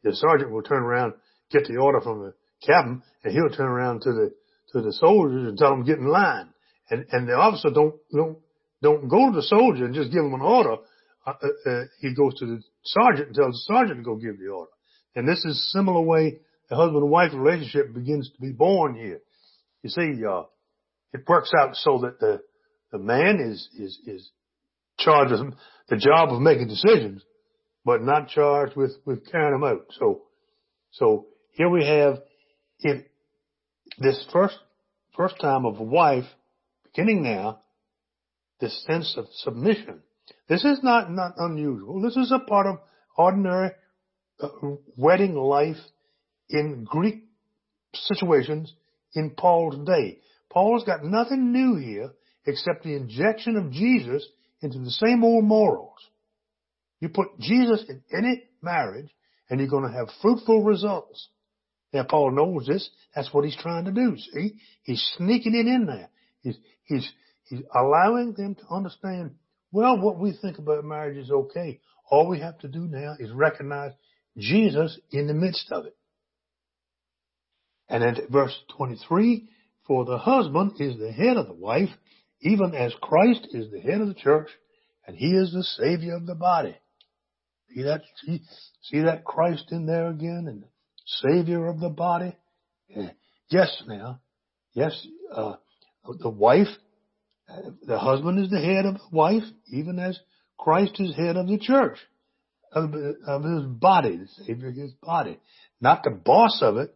The 0.03 0.15
sergeant 0.15 0.51
will 0.51 0.63
turn 0.63 0.83
around, 0.83 1.13
get 1.51 1.65
the 1.65 1.77
order 1.77 2.01
from 2.01 2.19
the 2.19 2.33
captain, 2.65 3.01
and 3.23 3.33
he'll 3.33 3.55
turn 3.55 3.67
around 3.67 4.01
to 4.01 4.11
the 4.11 4.31
to 4.73 4.81
the 4.81 4.93
soldiers 4.93 5.47
and 5.47 5.57
tell 5.57 5.71
them 5.71 5.83
get 5.83 5.97
in 5.97 6.07
line. 6.07 6.49
And 6.89 7.05
and 7.11 7.27
the 7.27 7.33
officer 7.33 7.69
don't 7.69 7.95
don't 8.13 8.37
don't 8.81 9.07
go 9.07 9.29
to 9.29 9.35
the 9.35 9.43
soldier 9.43 9.85
and 9.85 9.93
just 9.93 10.11
give 10.11 10.23
him 10.23 10.33
an 10.33 10.41
order. 10.41 10.77
Uh, 11.25 11.33
uh, 11.43 11.69
uh, 11.69 11.83
he 11.99 12.13
goes 12.13 12.33
to 12.35 12.45
the 12.45 12.61
sergeant 12.83 13.27
and 13.27 13.35
tells 13.35 13.53
the 13.53 13.73
sergeant 13.73 13.99
to 13.99 14.03
go 14.03 14.15
give 14.15 14.39
the 14.39 14.47
order. 14.47 14.71
And 15.15 15.27
this 15.27 15.39
is 15.39 15.57
a 15.57 15.77
similar 15.77 16.01
way 16.01 16.39
the 16.69 16.75
husband 16.75 17.01
and 17.01 17.11
wife 17.11 17.31
relationship 17.33 17.93
begins 17.93 18.29
to 18.31 18.41
be 18.41 18.51
born 18.51 18.95
here. 18.95 19.19
You 19.83 19.89
see, 19.89 20.23
uh, 20.25 20.43
it 21.13 21.27
works 21.27 21.51
out 21.57 21.75
so 21.75 21.99
that 21.99 22.19
the 22.19 22.41
the 22.91 22.99
man 22.99 23.39
is 23.39 23.69
is 23.77 23.99
is 24.05 24.31
charged 24.97 25.31
with 25.31 25.53
the 25.89 25.97
job 25.97 26.31
of 26.31 26.41
making 26.41 26.67
decisions, 26.67 27.23
but 27.83 28.03
not 28.03 28.29
charged 28.29 28.75
with, 28.75 28.95
with 29.05 29.29
carrying 29.31 29.53
them 29.53 29.63
out. 29.63 29.85
So, 29.99 30.23
so 30.91 31.27
here 31.51 31.69
we 31.69 31.85
have 31.85 32.19
if 32.79 33.05
this 33.97 34.25
first, 34.31 34.57
first 35.15 35.39
time 35.39 35.65
of 35.65 35.79
a 35.79 35.83
wife 35.83 36.25
beginning 36.83 37.23
now, 37.23 37.59
this 38.59 38.85
sense 38.85 39.15
of 39.17 39.25
submission. 39.33 40.01
This 40.47 40.63
is 40.63 40.79
not, 40.83 41.11
not 41.11 41.33
unusual. 41.37 42.01
This 42.01 42.15
is 42.15 42.31
a 42.31 42.39
part 42.39 42.67
of 42.67 42.79
ordinary 43.17 43.71
uh, 44.41 44.47
wedding 44.95 45.35
life 45.35 45.77
in 46.49 46.83
Greek 46.83 47.23
situations 47.93 48.73
in 49.13 49.31
Paul's 49.31 49.85
day. 49.85 50.19
Paul's 50.49 50.83
got 50.83 51.03
nothing 51.03 51.51
new 51.51 51.75
here 51.77 52.11
except 52.45 52.83
the 52.83 52.95
injection 52.95 53.55
of 53.55 53.71
Jesus 53.71 54.25
into 54.61 54.79
the 54.79 54.91
same 54.91 55.23
old 55.23 55.45
morals. 55.45 55.97
You 56.99 57.09
put 57.09 57.39
Jesus 57.39 57.83
in 57.87 58.03
any 58.15 58.43
marriage 58.61 59.09
and 59.49 59.59
you're 59.59 59.69
going 59.69 59.89
to 59.89 59.97
have 59.97 60.09
fruitful 60.21 60.63
results. 60.63 61.29
Now 61.93 62.03
Paul 62.03 62.31
knows 62.31 62.67
this. 62.67 62.89
That's 63.15 63.33
what 63.33 63.45
he's 63.45 63.57
trying 63.57 63.85
to 63.85 63.91
do. 63.91 64.15
See, 64.17 64.55
he's 64.83 65.03
sneaking 65.17 65.55
it 65.55 65.67
in 65.67 65.85
there. 65.85 66.09
He's, 66.41 66.57
he's, 66.85 67.09
he's 67.45 67.61
allowing 67.73 68.33
them 68.37 68.55
to 68.55 68.61
understand, 68.69 69.35
well, 69.71 69.99
what 69.99 70.19
we 70.19 70.37
think 70.41 70.57
about 70.57 70.83
marriage 70.83 71.17
is 71.17 71.31
okay. 71.31 71.79
All 72.09 72.27
we 72.27 72.39
have 72.39 72.57
to 72.59 72.67
do 72.67 72.81
now 72.81 73.15
is 73.19 73.31
recognize 73.31 73.91
Jesus 74.37 74.99
in 75.11 75.27
the 75.27 75.33
midst 75.33 75.71
of 75.71 75.85
it. 75.85 75.95
And 77.89 78.03
then 78.03 78.17
verse 78.29 78.55
23, 78.77 79.49
for 79.87 80.05
the 80.05 80.17
husband 80.17 80.73
is 80.79 80.97
the 80.97 81.11
head 81.11 81.37
of 81.37 81.47
the 81.47 81.53
wife, 81.53 81.89
even 82.41 82.75
as 82.75 82.93
Christ 83.01 83.47
is 83.51 83.71
the 83.71 83.79
head 83.79 84.01
of 84.01 84.07
the 84.07 84.13
church, 84.13 84.49
and 85.07 85.17
he 85.17 85.31
is 85.31 85.51
the 85.51 85.63
savior 85.63 86.15
of 86.15 86.27
the 86.27 86.35
body. 86.35 86.75
See 87.73 87.83
that? 87.83 88.01
See, 88.23 88.41
see 88.83 89.01
that 89.01 89.25
Christ 89.25 89.65
in 89.71 89.85
there 89.85 90.09
again 90.09 90.45
and 90.47 90.63
Savior 91.05 91.67
of 91.67 91.79
the 91.79 91.89
body? 91.89 92.35
Yes, 93.49 93.83
now. 93.87 94.19
Yes, 94.73 95.05
uh, 95.33 95.55
the 96.19 96.29
wife, 96.29 96.67
the 97.83 97.97
husband 97.97 98.39
is 98.43 98.51
the 98.51 98.59
head 98.59 98.85
of 98.85 98.95
the 98.95 99.09
wife, 99.11 99.43
even 99.71 99.97
as 99.99 100.19
Christ 100.57 100.99
is 100.99 101.15
head 101.15 101.35
of 101.35 101.47
the 101.47 101.57
church, 101.57 101.97
of, 102.71 102.93
of 103.25 103.43
his 103.43 103.63
body, 103.65 104.17
the 104.17 104.27
Savior 104.45 104.69
of 104.69 104.75
his 104.75 104.93
body. 105.01 105.39
Not 105.81 106.03
the 106.03 106.11
boss 106.11 106.59
of 106.61 106.77
it. 106.77 106.93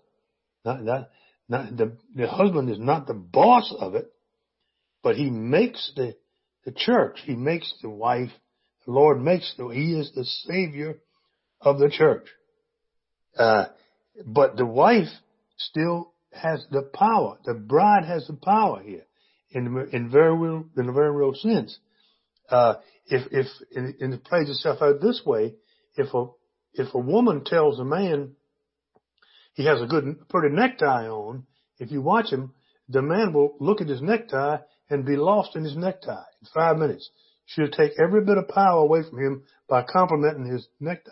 Not, 0.65 0.83
not, 0.83 1.09
not 1.49 1.77
the, 1.77 1.97
the 2.15 2.27
husband 2.27 2.69
is 2.69 2.79
not 2.79 3.07
the 3.07 3.13
boss 3.13 3.73
of 3.77 3.95
it, 3.95 4.11
but 5.01 5.15
he 5.15 5.29
makes 5.29 5.91
the, 5.95 6.15
the 6.65 6.71
church, 6.71 7.19
he 7.25 7.35
makes 7.35 7.73
the 7.81 7.89
wife 7.89 8.31
the 8.85 8.91
Lord 8.91 9.21
makes 9.21 9.53
the, 9.57 9.67
He 9.69 9.93
is 9.93 10.11
the 10.13 10.25
Savior 10.25 10.99
of 11.61 11.79
the 11.79 11.89
church. 11.89 12.27
Uh, 13.37 13.65
but 14.25 14.57
the 14.57 14.65
wife 14.65 15.07
still 15.57 16.13
has 16.33 16.65
the 16.71 16.81
power. 16.81 17.37
The 17.45 17.53
bride 17.53 18.05
has 18.05 18.27
the 18.27 18.33
power 18.33 18.81
here 18.81 19.05
in, 19.51 19.89
in 19.91 20.09
very 20.11 20.35
real, 20.35 20.65
in 20.77 20.89
a 20.89 20.93
very 20.93 21.11
real 21.11 21.33
sense. 21.33 21.77
Uh, 22.49 22.75
if, 23.07 23.27
if, 23.31 23.47
and 23.75 24.13
it 24.13 24.23
plays 24.23 24.49
itself 24.49 24.81
out 24.81 25.01
this 25.01 25.21
way, 25.25 25.55
if 25.95 26.13
a, 26.13 26.25
if 26.73 26.93
a 26.93 26.99
woman 26.99 27.43
tells 27.45 27.79
a 27.79 27.85
man 27.85 28.35
he 29.53 29.65
has 29.65 29.81
a 29.81 29.85
good, 29.85 30.27
pretty 30.29 30.55
necktie 30.55 31.07
on, 31.07 31.45
if 31.79 31.91
you 31.91 32.01
watch 32.01 32.31
him, 32.31 32.53
the 32.89 33.01
man 33.01 33.33
will 33.33 33.55
look 33.59 33.81
at 33.81 33.87
his 33.87 34.01
necktie 34.01 34.57
and 34.89 35.05
be 35.05 35.15
lost 35.15 35.55
in 35.55 35.63
his 35.63 35.77
necktie 35.77 36.23
in 36.41 36.47
five 36.53 36.77
minutes. 36.77 37.09
She'll 37.45 37.69
take 37.69 37.91
every 37.99 38.23
bit 38.23 38.37
of 38.37 38.47
power 38.47 38.79
away 38.79 39.01
from 39.07 39.19
him 39.19 39.43
by 39.67 39.83
complimenting 39.83 40.45
his 40.45 40.67
necktie. 40.79 41.11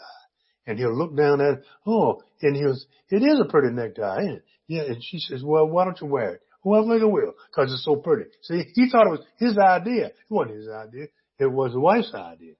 And 0.66 0.78
he'll 0.78 0.96
look 0.96 1.16
down 1.16 1.42
at 1.42 1.56
it, 1.56 1.64
oh, 1.88 2.22
and 2.42 2.56
he'll, 2.56 2.78
it 3.10 3.24
is 3.24 3.40
a 3.40 3.50
pretty 3.50 3.74
necktie, 3.74 4.22
ain't 4.22 4.38
it? 4.38 4.46
Yeah, 4.68 4.84
and 4.84 5.04
she 5.04 5.20
says, 5.20 5.44
well, 5.44 5.68
why 5.68 5.86
don't 5.86 6.00
you 6.00 6.08
wear 6.08 6.36
it? 6.36 6.42
Well, 6.64 6.86
I 6.86 6.94
think 6.94 7.02
I 7.02 7.06
will, 7.06 7.34
cause 7.54 7.74
it's 7.74 7.84
so 7.84 7.96
pretty. 7.96 8.30
See, 8.44 8.64
he 8.76 8.90
thought 8.90 9.08
it 9.08 9.12
was 9.12 9.26
his 9.38 9.58
idea. 9.58 10.08
It 10.08 10.16
wasn't 10.30 10.58
his 10.58 10.70
idea. 10.70 11.08
It 11.40 11.52
was 11.52 11.74
the 11.74 11.80
wife's 11.80 12.14
idea. 12.14 12.54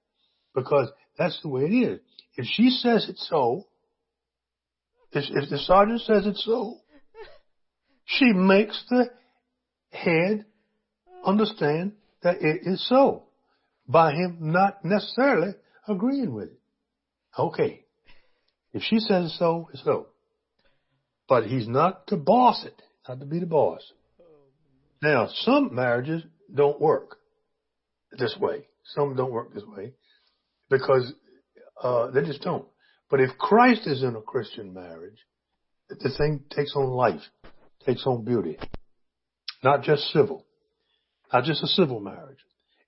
Because 0.54 0.90
that's 1.16 1.40
the 1.42 1.48
way 1.48 1.62
it 1.62 1.72
is. 1.72 2.00
If 2.36 2.46
she 2.46 2.70
says 2.70 3.06
it's 3.08 3.28
so, 3.28 3.66
if, 5.12 5.50
the 5.50 5.58
sergeant 5.58 6.00
says 6.02 6.26
it's 6.26 6.44
so, 6.44 6.78
she 8.04 8.32
makes 8.32 8.82
the 8.88 9.10
head 9.90 10.44
understand 11.24 11.92
that 12.22 12.36
it 12.40 12.62
is 12.64 12.86
so 12.88 13.24
by 13.86 14.12
him 14.12 14.38
not 14.40 14.84
necessarily 14.84 15.54
agreeing 15.86 16.34
with 16.34 16.48
it. 16.48 16.60
Okay. 17.38 17.84
If 18.72 18.82
she 18.82 18.98
says 18.98 19.26
it's 19.26 19.38
so, 19.38 19.68
it's 19.72 19.84
so. 19.84 20.08
But 21.28 21.44
he's 21.44 21.68
not 21.68 22.06
to 22.08 22.16
boss 22.16 22.64
it, 22.64 22.80
not 23.08 23.20
to 23.20 23.26
be 23.26 23.38
the 23.38 23.46
boss. 23.46 23.80
Now, 25.02 25.28
some 25.30 25.74
marriages 25.74 26.22
don't 26.54 26.80
work 26.80 27.16
this 28.18 28.36
way. 28.40 28.66
Some 28.94 29.16
don't 29.16 29.32
work 29.32 29.52
this 29.54 29.64
way 29.64 29.92
because 30.70 31.12
uh, 31.82 32.10
they 32.10 32.22
just 32.22 32.42
don't. 32.42 32.66
But 33.12 33.20
if 33.20 33.36
Christ 33.36 33.86
is 33.86 34.02
in 34.02 34.16
a 34.16 34.22
Christian 34.22 34.72
marriage, 34.72 35.18
the 35.90 36.10
thing 36.16 36.44
takes 36.48 36.74
on 36.74 36.88
life, 36.88 37.20
takes 37.84 38.06
on 38.06 38.24
beauty, 38.24 38.58
not 39.62 39.82
just 39.82 40.04
civil, 40.14 40.46
not 41.30 41.44
just 41.44 41.62
a 41.62 41.66
civil 41.66 42.00
marriage. 42.00 42.38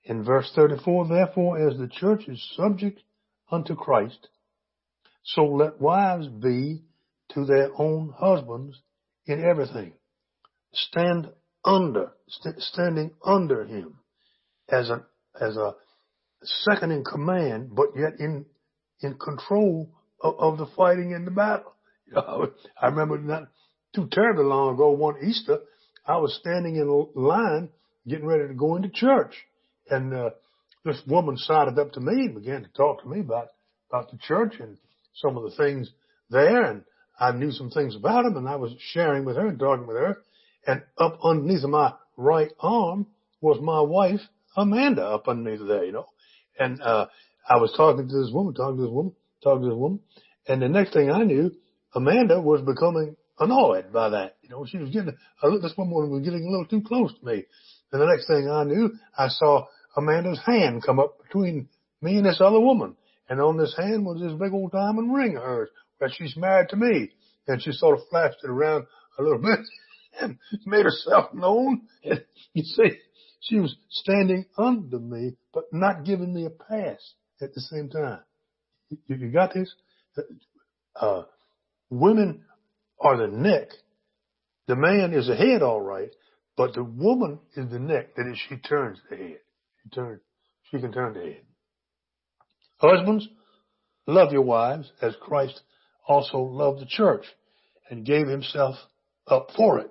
In 0.05 0.25
verse 0.25 0.51
34, 0.55 1.09
therefore, 1.09 1.69
as 1.69 1.77
the 1.77 1.89
church 1.89 2.27
is 2.27 2.43
subject 2.57 3.03
unto 3.53 3.75
Christ, 3.75 4.29
so 5.25 5.45
let 5.45 5.79
wives 5.79 6.29
be 6.29 6.85
to 7.35 7.45
their 7.45 7.69
own 7.79 8.15
husbands 8.17 8.81
in 9.27 9.45
everything. 9.45 9.93
Stand 10.73 11.29
under, 11.67 12.13
st- 12.29 12.61
standing 12.61 13.11
under 13.23 13.67
him 13.67 13.99
as 14.71 14.89
a, 14.89 15.05
as 15.39 15.59
a 15.59 15.75
second 16.43 16.93
in 16.93 17.05
command, 17.05 17.75
but 17.75 17.89
yet 17.95 18.19
in, 18.19 18.47
in 19.03 19.19
control 19.19 19.91
of, 20.25 20.35
of 20.39 20.59
the 20.59 20.67
fighting 20.75 21.15
and 21.15 21.27
the 21.27 21.31
battle. 21.31 21.73
You 22.07 22.17
know, 22.17 22.51
I 22.81 22.89
remember 22.89 23.17
not 23.17 23.49
too 23.95 24.09
terribly 24.13 24.45
long 24.45 24.75
ago, 24.75 24.91
one 24.91 25.15
Easter, 25.27 25.61
I 26.07 26.19
was 26.19 26.39
standing 26.39 26.77
in 26.77 27.07
line 27.15 27.71
getting 28.07 28.27
ready 28.27 28.47
to 28.47 28.53
go 28.53 28.77
into 28.77 28.91
church. 28.91 29.35
And, 29.89 30.13
uh, 30.13 30.31
this 30.85 31.01
woman 31.07 31.39
sided 31.39 31.79
up 31.79 31.93
to 31.93 32.01
me 32.01 32.27
and 32.27 32.35
began 32.35 32.63
to 32.63 32.69
talk 32.77 33.03
to 33.03 33.09
me 33.09 33.21
about, 33.21 33.49
about 33.89 34.11
the 34.11 34.19
church 34.19 34.57
and 34.61 34.77
some 35.15 35.39
of 35.39 35.45
the 35.45 35.57
things 35.57 35.91
there. 36.29 36.63
And 36.65 36.85
I 37.19 37.33
knew 37.33 37.53
some 37.53 37.71
things 37.71 37.97
about 37.97 38.25
them 38.25 38.37
and 38.37 38.47
I 38.47 38.57
was 38.57 38.73
sharing 38.79 39.25
with 39.25 39.37
her 39.37 39.47
and 39.47 39.59
talking 39.59 39.87
with 39.87 39.97
her. 39.97 40.19
And 40.67 40.83
up 40.99 41.19
underneath 41.25 41.65
my 41.65 41.95
right 42.19 42.53
arm 42.61 43.07
was 43.41 43.61
my 43.63 43.81
wife, 43.81 44.21
Amanda, 44.59 45.07
up 45.07 45.27
underneath 45.27 45.67
there, 45.67 45.87
you 45.87 45.93
know. 45.93 46.07
And, 46.59 46.83
uh, 46.83 47.07
I 47.49 47.57
was 47.57 47.73
talking 47.77 48.09
to 48.09 48.15
this 48.15 48.31
woman, 48.31 48.53
talking 48.53 48.77
to 48.77 48.83
this 48.83 48.93
woman, 48.93 49.15
talking 49.45 49.63
to 49.63 49.69
this 49.69 49.77
woman. 49.77 50.01
And 50.49 50.61
the 50.61 50.69
next 50.69 50.93
thing 50.93 51.11
I 51.11 51.23
knew, 51.25 51.53
Amanda 51.95 52.41
was 52.41 52.61
becoming 52.63 53.17
annoyed 53.39 53.93
by 53.93 54.11
that. 54.11 54.37
You 54.43 54.51
know, 54.51 54.67
she 54.67 54.79
was 54.79 54.91
getting, 54.91 55.17
uh, 55.43 55.59
this 55.63 55.75
woman 55.77 56.11
was 56.11 56.23
getting 56.25 56.47
a 56.47 56.51
little 56.51 56.67
too 56.67 56.83
close 56.83 57.13
to 57.19 57.27
me. 57.27 57.45
And 57.93 58.03
the 58.03 58.07
next 58.07 58.27
thing 58.27 58.51
I 58.51 58.65
knew, 58.65 58.93
I 59.17 59.29
saw 59.29 59.67
Amanda's 59.97 60.41
hand 60.45 60.83
come 60.85 60.99
up 60.99 61.23
between 61.23 61.69
me 62.03 62.17
and 62.17 62.27
this 62.27 62.41
other 62.41 62.61
woman. 62.61 62.97
And 63.29 63.41
on 63.41 63.57
this 63.57 63.75
hand 63.77 64.05
was 64.05 64.21
this 64.21 64.39
big 64.39 64.53
old 64.53 64.73
diamond 64.73 65.15
ring 65.15 65.37
of 65.37 65.43
hers 65.43 65.71
where 65.99 66.11
she's 66.11 66.37
married 66.37 66.69
to 66.71 66.77
me. 66.77 67.11
And 67.47 67.63
she 67.63 67.73
sort 67.73 67.99
of 67.99 68.09
flashed 68.09 68.39
it 68.43 68.51
around 68.51 68.87
a 69.19 69.23
little 69.23 69.39
bit 69.39 69.61
and 70.21 70.39
made 70.67 70.85
herself 70.85 71.33
known. 71.33 71.83
And 72.03 72.25
you 72.53 72.65
see, 72.65 72.99
she 73.41 73.61
was 73.61 73.77
standing 73.91 74.47
under 74.57 74.99
me, 74.99 75.37
but 75.53 75.65
not 75.73 76.05
giving 76.05 76.33
me 76.33 76.47
a 76.47 76.51
pass 76.51 77.15
at 77.41 77.55
the 77.55 77.61
same 77.61 77.91
time. 77.91 78.21
You, 79.07 79.17
you 79.17 79.31
got 79.31 79.55
this? 79.55 79.73
Uh, 80.97 81.23
women 81.91 82.45
are 83.01 83.17
the 83.17 83.29
neck. 83.29 83.69
The 84.67 84.77
man 84.77 85.13
is 85.13 85.27
the 85.27 85.37
head, 85.37 85.63
all 85.63 85.81
right, 85.81 86.11
but 86.57 86.75
the 86.75 86.85
woman 86.85 87.39
is 87.57 87.71
the 87.71 87.79
neck. 87.79 88.15
That 88.17 88.31
is, 88.31 88.39
she 88.49 88.57
turns 88.57 88.99
the 89.11 89.17
head. 89.17 89.39
She 89.83 89.91
turns. 89.91 90.21
She 90.71 90.81
can 90.81 90.93
turn 90.93 91.15
the 91.15 91.21
head. 91.21 91.43
Husbands, 92.79 93.29
love 94.07 94.33
your 94.33 94.43
wives 94.43 94.91
as 95.03 95.15
Christ 95.21 95.61
also 96.07 96.39
loved 96.39 96.81
the 96.81 96.87
church 96.87 97.25
and 97.91 98.07
gave 98.07 98.27
himself 98.27 98.77
up 99.27 99.49
for 99.57 99.81
it. 99.81 99.91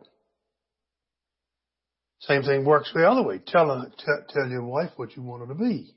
Same 2.19 2.43
thing 2.43 2.65
works 2.65 2.91
the 2.93 3.07
other 3.09 3.23
way. 3.23 3.39
Tell, 3.45 3.67
tell, 3.67 4.25
tell 4.29 4.47
your 4.47 4.63
wife 4.63 4.91
what 4.95 5.15
you 5.15 5.23
want 5.23 5.41
her 5.41 5.53
to 5.53 5.59
be. 5.59 5.93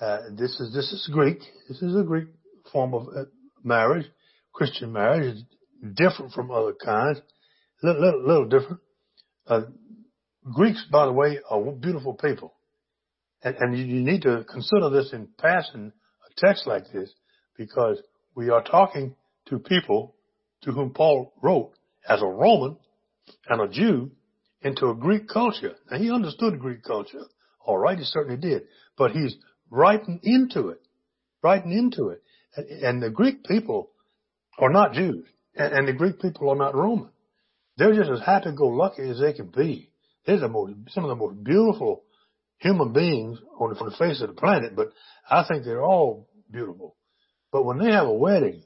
Uh, 0.00 0.18
this 0.32 0.60
is 0.60 0.74
this 0.74 0.92
is 0.92 1.08
Greek. 1.12 1.38
This 1.68 1.80
is 1.80 1.96
a 1.96 2.02
Greek 2.02 2.28
form 2.70 2.94
of 2.94 3.08
uh, 3.08 3.24
marriage. 3.64 4.06
Christian 4.52 4.92
marriage 4.92 5.36
is 5.36 5.42
different 5.94 6.32
from 6.32 6.50
other 6.50 6.74
kinds. 6.74 7.20
Little, 7.82 8.02
little, 8.02 8.26
little 8.26 8.48
different. 8.48 8.80
Uh, 9.46 9.60
Greeks, 10.54 10.84
by 10.90 11.06
the 11.06 11.12
way, 11.12 11.38
are 11.48 11.60
beautiful 11.72 12.14
people. 12.14 12.54
And, 13.42 13.56
and 13.56 13.78
you, 13.78 13.84
you 13.84 14.02
need 14.02 14.22
to 14.22 14.44
consider 14.44 14.90
this 14.90 15.12
in 15.12 15.28
passing 15.38 15.92
a 15.92 16.46
text 16.46 16.66
like 16.66 16.84
this 16.92 17.12
because 17.56 18.00
we 18.34 18.50
are 18.50 18.62
talking 18.62 19.14
to 19.48 19.58
people 19.58 20.14
to 20.62 20.72
whom 20.72 20.90
Paul 20.90 21.32
wrote 21.42 21.72
as 22.08 22.22
a 22.22 22.26
Roman 22.26 22.76
and 23.48 23.60
a 23.60 23.68
Jew 23.68 24.10
into 24.62 24.88
a 24.88 24.94
Greek 24.94 25.28
culture. 25.28 25.74
Now 25.90 25.98
he 25.98 26.10
understood 26.10 26.58
Greek 26.58 26.82
culture. 26.82 27.24
All 27.64 27.78
right, 27.78 27.98
he 27.98 28.04
certainly 28.04 28.36
did. 28.36 28.62
But 28.96 29.12
he's 29.12 29.36
writing 29.70 30.20
into 30.22 30.68
it, 30.68 30.80
right 31.42 31.64
into 31.64 32.08
it. 32.08 32.22
And, 32.56 33.02
the 33.02 33.10
Greek 33.10 33.44
people 33.44 33.90
are 34.58 34.70
not 34.70 34.94
Jews. 34.94 35.24
And, 35.54 35.86
the 35.86 35.92
Greek 35.92 36.20
people 36.20 36.50
are 36.50 36.56
not 36.56 36.74
Roman. 36.74 37.10
They're 37.76 37.94
just 37.94 38.10
as 38.10 38.20
happy-go-lucky 38.24 39.08
as 39.08 39.20
they 39.20 39.32
can 39.32 39.48
be. 39.48 39.90
They're 40.26 40.40
the 40.40 40.48
most, 40.48 40.74
some 40.88 41.04
of 41.04 41.08
the 41.08 41.16
most 41.16 41.44
beautiful 41.44 42.02
human 42.58 42.92
beings 42.92 43.38
on 43.58 43.74
the, 43.74 43.80
on 43.80 43.90
the 43.90 43.96
face 43.96 44.20
of 44.22 44.28
the 44.28 44.34
planet, 44.34 44.74
but 44.74 44.88
I 45.30 45.44
think 45.46 45.64
they're 45.64 45.84
all 45.84 46.28
beautiful. 46.50 46.96
But 47.52 47.64
when 47.64 47.78
they 47.78 47.92
have 47.92 48.06
a 48.06 48.12
wedding, 48.12 48.62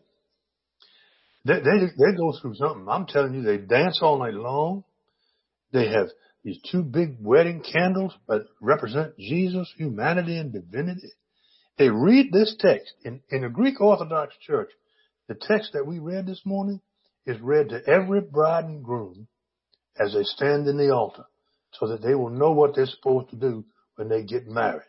they, 1.45 1.55
they, 1.55 1.87
they 1.99 2.17
go 2.17 2.33
through 2.41 2.55
something. 2.55 2.87
I'm 2.89 3.07
telling 3.07 3.35
you, 3.35 3.43
they 3.43 3.59
dance 3.59 3.99
all 4.03 4.19
night 4.19 4.35
long. 4.35 4.85
They 5.73 5.89
have 5.89 6.09
these 6.45 6.59
two 6.71 6.83
big 6.83 7.17
wedding 7.21 7.63
candles 7.63 8.13
that 8.29 8.47
represent 8.61 9.19
Jesus, 9.19 9.73
humanity, 9.77 10.39
and 10.39 10.53
divinity. 10.53 11.11
They 11.79 11.91
read 11.91 12.33
this 12.33 12.57
text 12.59 12.93
in, 13.05 13.21
in 13.31 13.43
the 13.43 13.49
Greek 13.49 13.81
Orthodox 13.81 14.35
Church. 14.47 14.71
The 15.29 15.35
text 15.35 15.71
that 15.75 15.87
we 15.87 15.99
read 15.99 16.27
this 16.27 16.43
morning 16.45 16.81
is 17.27 17.41
read 17.41 17.69
to 17.69 17.87
every 17.87 18.21
bride 18.21 18.65
and 18.65 18.83
groom 18.83 19.29
as 19.99 20.15
they 20.15 20.25
stand 20.25 20.67
in 20.67 20.77
the 20.77 20.95
altar 20.95 21.25
so 21.73 21.89
that 21.89 22.03
they 22.03 22.15
will 22.15 22.31
know 22.31 22.53
what 22.53 22.75
they're 22.75 22.87
supposed 22.87 23.31
to 23.31 23.37
do 23.37 23.65
when 23.97 24.09
they 24.09 24.23
get 24.25 24.47
married. 24.47 24.89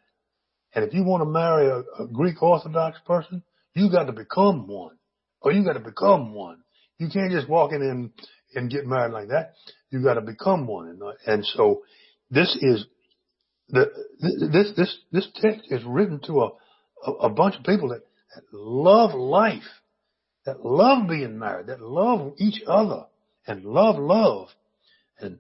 And 0.74 0.86
if 0.86 0.94
you 0.94 1.04
want 1.04 1.22
to 1.22 1.30
marry 1.30 1.68
a, 1.68 2.04
a 2.04 2.08
Greek 2.08 2.42
Orthodox 2.42 2.98
person, 3.06 3.44
you 3.74 3.92
got 3.92 4.06
to 4.06 4.14
become 4.14 4.68
one. 4.68 4.98
Or 5.42 5.52
you 5.52 5.64
got 5.64 5.74
to 5.74 5.80
become 5.80 6.34
one. 6.34 6.62
You 6.98 7.10
can't 7.10 7.32
just 7.32 7.50
walk 7.50 7.72
in 7.74 7.82
and, 7.82 8.12
and 8.56 8.72
get 8.72 8.86
married 8.86 9.14
like 9.14 9.30
that. 9.30 9.54
You 9.90 10.04
got 10.04 10.16
to 10.16 10.22
become 10.22 10.68
one. 10.68 10.88
And, 10.88 11.02
and 11.26 11.46
so 11.46 11.84
this 12.30 12.56
is 12.62 12.86
the, 13.70 13.92
this, 14.20 14.74
this, 14.76 14.98
this 15.12 15.28
text 15.36 15.68
is 15.70 15.84
written 15.86 16.20
to 16.28 16.42
a, 16.42 17.12
a, 17.12 17.30
bunch 17.30 17.56
of 17.56 17.64
people 17.64 17.90
that, 17.90 18.02
that 18.36 18.44
love 18.52 19.14
life 19.14 19.64
that 20.46 20.66
love 20.66 21.08
being 21.08 21.38
married, 21.38 21.68
that 21.68 21.82
love 21.82 22.34
each 22.38 22.62
other 22.68 23.06
and 23.48 23.64
love 23.64 23.98
love. 23.98 24.48
And, 25.20 25.40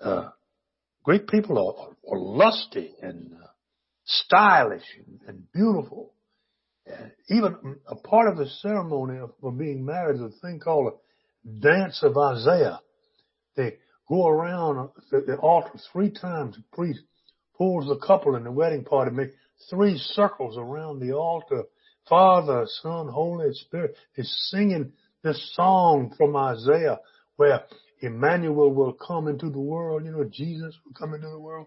uh, 0.00 0.30
Greek 1.02 1.28
people 1.28 1.58
are, 1.58 2.12
are, 2.12 2.18
lusty 2.18 2.94
and 3.02 3.32
uh, 3.34 3.46
stylish 4.04 4.84
and, 5.06 5.20
and 5.26 5.52
beautiful. 5.52 6.12
And 6.86 7.12
even 7.30 7.78
a 7.86 7.96
part 7.96 8.28
of 8.28 8.36
the 8.36 8.48
ceremony 8.60 9.18
of, 9.18 9.32
of 9.42 9.58
being 9.58 9.84
married 9.84 10.16
is 10.16 10.22
a 10.22 10.40
thing 10.40 10.60
called 10.60 10.92
a 10.92 10.96
dance 11.60 12.02
of 12.02 12.16
Isaiah. 12.16 12.80
They 13.56 13.76
go 14.08 14.28
around 14.28 14.90
the, 15.10 15.20
the 15.20 15.36
altar 15.36 15.78
three 15.92 16.10
times. 16.10 16.56
The 16.56 16.64
priest 16.72 17.00
pulls 17.56 17.86
the 17.86 18.04
couple 18.04 18.36
in 18.36 18.44
the 18.44 18.50
wedding 18.50 18.84
party, 18.84 19.10
make 19.10 19.32
three 19.70 19.98
circles 19.98 20.56
around 20.58 21.00
the 21.00 21.12
altar 21.12 21.64
Father, 22.08 22.66
Son, 22.82 23.08
Holy 23.08 23.52
Spirit 23.54 23.96
is 24.16 24.50
singing 24.50 24.92
this 25.22 25.54
song 25.54 26.14
from 26.18 26.36
Isaiah 26.36 27.00
where 27.36 27.64
Emmanuel 28.00 28.72
will 28.72 28.92
come 28.92 29.26
into 29.26 29.48
the 29.48 29.60
world. 29.60 30.04
You 30.04 30.12
know, 30.12 30.24
Jesus 30.24 30.76
will 30.84 30.92
come 30.92 31.14
into 31.14 31.28
the 31.28 31.38
world. 31.38 31.66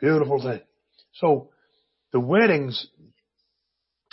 Beautiful 0.00 0.42
thing. 0.42 0.60
So 1.14 1.50
the 2.12 2.20
weddings 2.20 2.88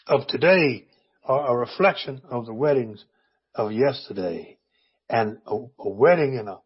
of 0.06 0.28
today 0.28 0.86
are 1.24 1.56
a 1.56 1.58
reflection 1.58 2.22
of 2.30 2.46
the 2.46 2.54
weddings 2.54 3.04
of 3.56 3.72
yesterday. 3.72 4.57
And 5.10 5.38
a, 5.46 5.56
a 5.56 5.90
wedding 5.90 6.36
in 6.36 6.48
a 6.48 6.60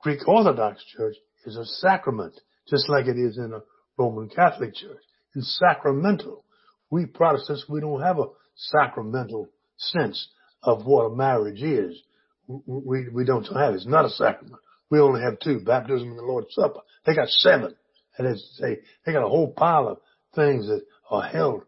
Greek 0.00 0.26
Orthodox 0.26 0.84
church 0.96 1.16
is 1.44 1.56
a 1.56 1.64
sacrament, 1.64 2.34
just 2.68 2.88
like 2.88 3.06
it 3.06 3.18
is 3.18 3.36
in 3.36 3.52
a 3.52 3.60
Roman 3.98 4.28
Catholic 4.28 4.74
church. 4.74 5.02
It's 5.34 5.58
sacramental. 5.58 6.44
We 6.90 7.06
Protestants, 7.06 7.66
we 7.68 7.80
don't 7.80 8.02
have 8.02 8.18
a 8.18 8.26
sacramental 8.54 9.48
sense 9.76 10.28
of 10.62 10.84
what 10.84 11.04
a 11.04 11.16
marriage 11.16 11.62
is. 11.62 12.00
We, 12.46 13.08
we 13.08 13.24
don't 13.24 13.44
have 13.44 13.74
it. 13.74 13.76
It's 13.76 13.86
not 13.86 14.04
a 14.04 14.10
sacrament. 14.10 14.60
We 14.90 14.98
only 14.98 15.20
have 15.22 15.38
two, 15.38 15.60
baptism 15.60 16.08
and 16.08 16.18
the 16.18 16.22
Lord's 16.22 16.52
Supper. 16.52 16.80
They 17.06 17.14
got 17.14 17.28
seven. 17.28 17.74
That 18.18 18.26
is 18.26 18.42
to 18.42 18.62
say, 18.62 18.80
they 19.06 19.12
got 19.12 19.24
a 19.24 19.28
whole 19.28 19.52
pile 19.52 19.88
of 19.88 19.98
things 20.34 20.66
that 20.66 20.82
are 21.10 21.22
held 21.22 21.62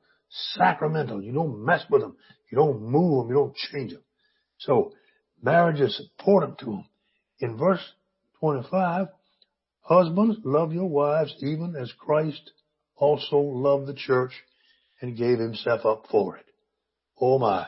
sacramental. 0.55 1.23
You 1.23 1.33
don't 1.33 1.65
mess 1.65 1.85
with 1.89 2.03
them. 2.03 2.17
You 2.51 2.57
don't 2.57 2.83
move 2.83 3.25
them. 3.25 3.29
You 3.29 3.35
don't 3.35 3.57
change 3.57 3.93
them. 3.93 4.03
So 4.59 4.93
marriage 5.43 5.81
is 5.81 6.01
important 6.19 6.59
to 6.59 6.65
them. 6.67 6.85
In 7.41 7.57
verse 7.57 7.83
25, 8.41 9.09
husbands, 9.81 10.39
love 10.45 10.73
your 10.73 10.89
wives 10.89 11.35
even 11.41 11.75
as 11.77 11.93
Christ 11.99 12.53
also 12.97 13.39
loved 13.39 13.87
the 13.87 13.95
church 13.95 14.33
and 15.01 15.17
gave 15.17 15.39
himself 15.39 15.85
up 15.85 16.07
for 16.11 16.37
it. 16.37 16.47
Oh 17.21 17.39
my. 17.39 17.67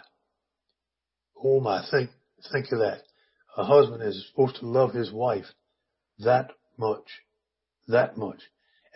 Oh 1.43 1.61
my. 1.61 1.85
Think, 1.91 2.11
think 2.53 2.67
of 2.73 2.79
that. 2.79 3.03
A 3.57 3.65
husband 3.65 4.03
is 4.03 4.27
supposed 4.31 4.57
to 4.61 4.67
love 4.67 4.93
his 4.93 5.13
wife 5.13 5.47
that 6.21 6.51
much. 6.77 7.07
That 7.89 8.17
much. 8.17 8.41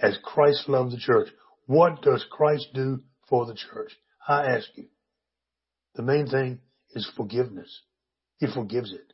As 0.01 0.19
Christ 0.23 0.69
loved 0.69 0.93
the 0.93 0.99
church. 0.99 1.29
What 1.67 2.03
does 2.03 2.25
Christ 2.31 2.69
do 2.73 3.01
for 3.29 3.45
the 3.47 3.55
church? 3.55 3.93
I 4.27 4.47
ask 4.47 4.69
you. 4.75 4.87
The 5.95 6.03
main 6.03 6.29
thing 6.29 6.61
is 6.95 7.11
forgiveness. 7.17 7.83
He 8.38 8.46
forgives 8.46 8.92
it. 8.92 9.12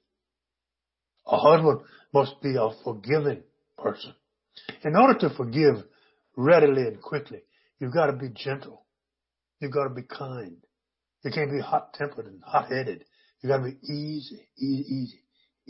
A 1.26 1.38
husband 1.38 1.80
must 2.12 2.40
be 2.42 2.56
a 2.56 2.70
forgiving 2.84 3.42
person. 3.78 4.14
In 4.84 4.96
order 4.96 5.18
to 5.20 5.34
forgive 5.34 5.76
readily 6.36 6.82
and 6.82 7.00
quickly, 7.00 7.42
you've 7.78 7.94
got 7.94 8.06
to 8.06 8.12
be 8.12 8.28
gentle. 8.34 8.84
You've 9.60 9.72
got 9.72 9.84
to 9.84 9.94
be 9.94 10.02
kind. 10.02 10.56
You 11.24 11.30
can't 11.30 11.50
be 11.50 11.60
hot 11.60 11.94
tempered 11.94 12.26
and 12.26 12.42
hot 12.44 12.68
headed. 12.68 13.04
You've 13.40 13.50
got 13.50 13.58
to 13.58 13.70
be 13.70 13.92
easy, 13.92 14.46
easy, 14.58 15.20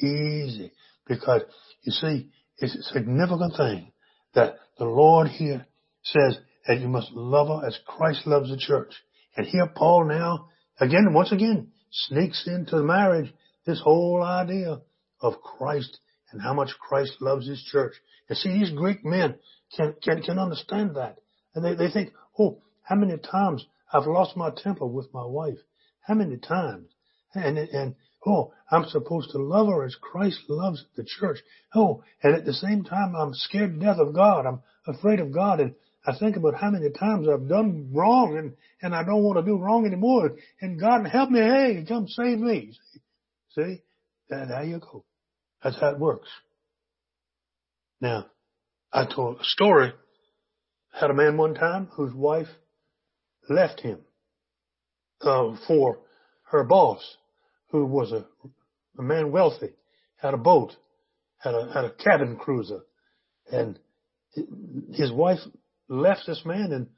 easy, 0.03 0.07
easy. 0.07 0.73
Because 1.07 1.43
you 1.83 1.93
see, 1.93 2.31
it's 2.59 2.75
a 2.75 2.83
significant 2.93 3.57
thing 3.57 3.93
that 4.35 4.57
the 4.79 4.85
Lord 4.85 5.29
here 5.29 5.67
says 6.03 6.39
that 6.67 6.81
you 6.81 6.89
must 6.89 7.13
love 7.13 7.49
her 7.49 7.67
as 7.67 7.79
Christ 7.87 8.27
loves 8.27 8.51
the 8.51 8.57
church. 8.57 8.93
And 9.37 9.47
here 9.47 9.71
Paul 9.75 10.07
now, 10.09 10.49
again, 10.81 11.13
once 11.13 11.31
again, 11.31 11.69
sneaks 11.91 12.45
into 12.47 12.77
the 12.77 12.85
marriage 12.85 13.33
this 13.67 13.81
whole 13.81 14.23
idea 14.23 14.81
of 15.21 15.41
Christ 15.43 15.99
and 16.31 16.43
how 16.43 16.55
much 16.55 16.71
Christ 16.79 17.13
loves 17.21 17.47
his 17.47 17.63
church. 17.63 17.95
And 18.29 18.37
see, 18.37 18.51
these 18.51 18.71
Greek 18.71 19.05
men 19.05 19.37
can, 19.77 19.95
can, 20.03 20.23
can 20.23 20.39
understand 20.39 20.97
that. 20.97 21.19
And 21.55 21.65
they, 21.65 21.75
they 21.75 21.91
think, 21.91 22.13
oh, 22.39 22.59
how 22.83 22.97
many 22.97 23.17
times 23.19 23.65
I've 23.93 24.07
lost 24.07 24.37
my 24.37 24.51
temper 24.51 24.87
with 24.87 25.13
my 25.15 25.25
wife? 25.25 25.59
How 26.01 26.15
many 26.15 26.37
times? 26.37 26.89
And, 27.35 27.59
and, 27.59 27.95
oh, 28.27 28.53
I'm 28.71 28.85
supposed 28.87 29.31
to 29.31 29.39
love 29.39 29.69
her 29.69 29.85
as 29.85 29.97
Christ 29.97 30.41
loves 30.49 30.85
the 30.97 31.05
church. 31.05 31.39
Oh, 31.75 32.03
and 32.23 32.35
at 32.35 32.45
the 32.45 32.53
same 32.53 32.85
time, 32.85 33.15
I'm 33.17 33.35
scared 33.35 33.79
to 33.79 33.87
death 33.87 33.99
of 33.99 34.15
God. 34.15 34.47
I'm 34.47 34.61
afraid 34.87 35.21
of 35.21 35.33
God. 35.33 35.61
And 35.61 35.75
I 36.07 36.17
think 36.19 36.37
about 36.37 36.55
how 36.55 36.71
many 36.71 36.91
times 36.91 37.27
I've 37.29 37.49
done 37.49 37.91
wrong 37.93 38.37
and, 38.37 38.55
and 38.83 38.95
I 38.95 39.05
don't 39.05 39.23
want 39.23 39.39
to 39.39 39.45
do 39.45 39.57
wrong 39.57 39.87
anymore. 39.87 40.33
And 40.61 40.79
God 40.79 41.07
help 41.07 41.31
me. 41.31 41.41
Hey, 41.41 41.85
come 41.89 42.09
save 42.09 42.39
me. 42.39 42.73
See? 42.93 43.01
And 43.57 44.51
there 44.51 44.65
you 44.65 44.79
go. 44.79 45.05
That's 45.63 45.79
how 45.81 45.91
it 45.91 45.99
works. 45.99 46.29
Now, 48.01 48.27
I 48.93 49.07
told 49.07 49.41
a 49.41 49.45
story. 49.45 49.93
Had 50.93 51.11
a 51.11 51.15
man 51.15 51.37
one 51.37 51.55
time 51.55 51.89
whose 51.93 52.15
wife 52.15 52.49
left 53.49 53.81
him 53.81 53.99
uh, 55.21 55.57
for 55.67 55.99
her 56.51 56.65
boss, 56.65 57.17
who 57.71 57.85
was 57.85 58.13
a, 58.13 58.25
a 58.99 59.03
man 59.03 59.33
wealthy, 59.33 59.71
had 60.17 60.35
a 60.35 60.39
boat, 60.39 60.73
had 61.39 61.55
a 61.55 61.73
had 61.73 61.85
a 61.85 61.91
cabin 61.91 62.37
cruiser, 62.37 62.81
and 63.51 63.79
his 64.93 65.11
wife 65.11 65.41
left 65.89 66.23
this 66.27 66.43
man 66.45 66.73
and 66.73 66.89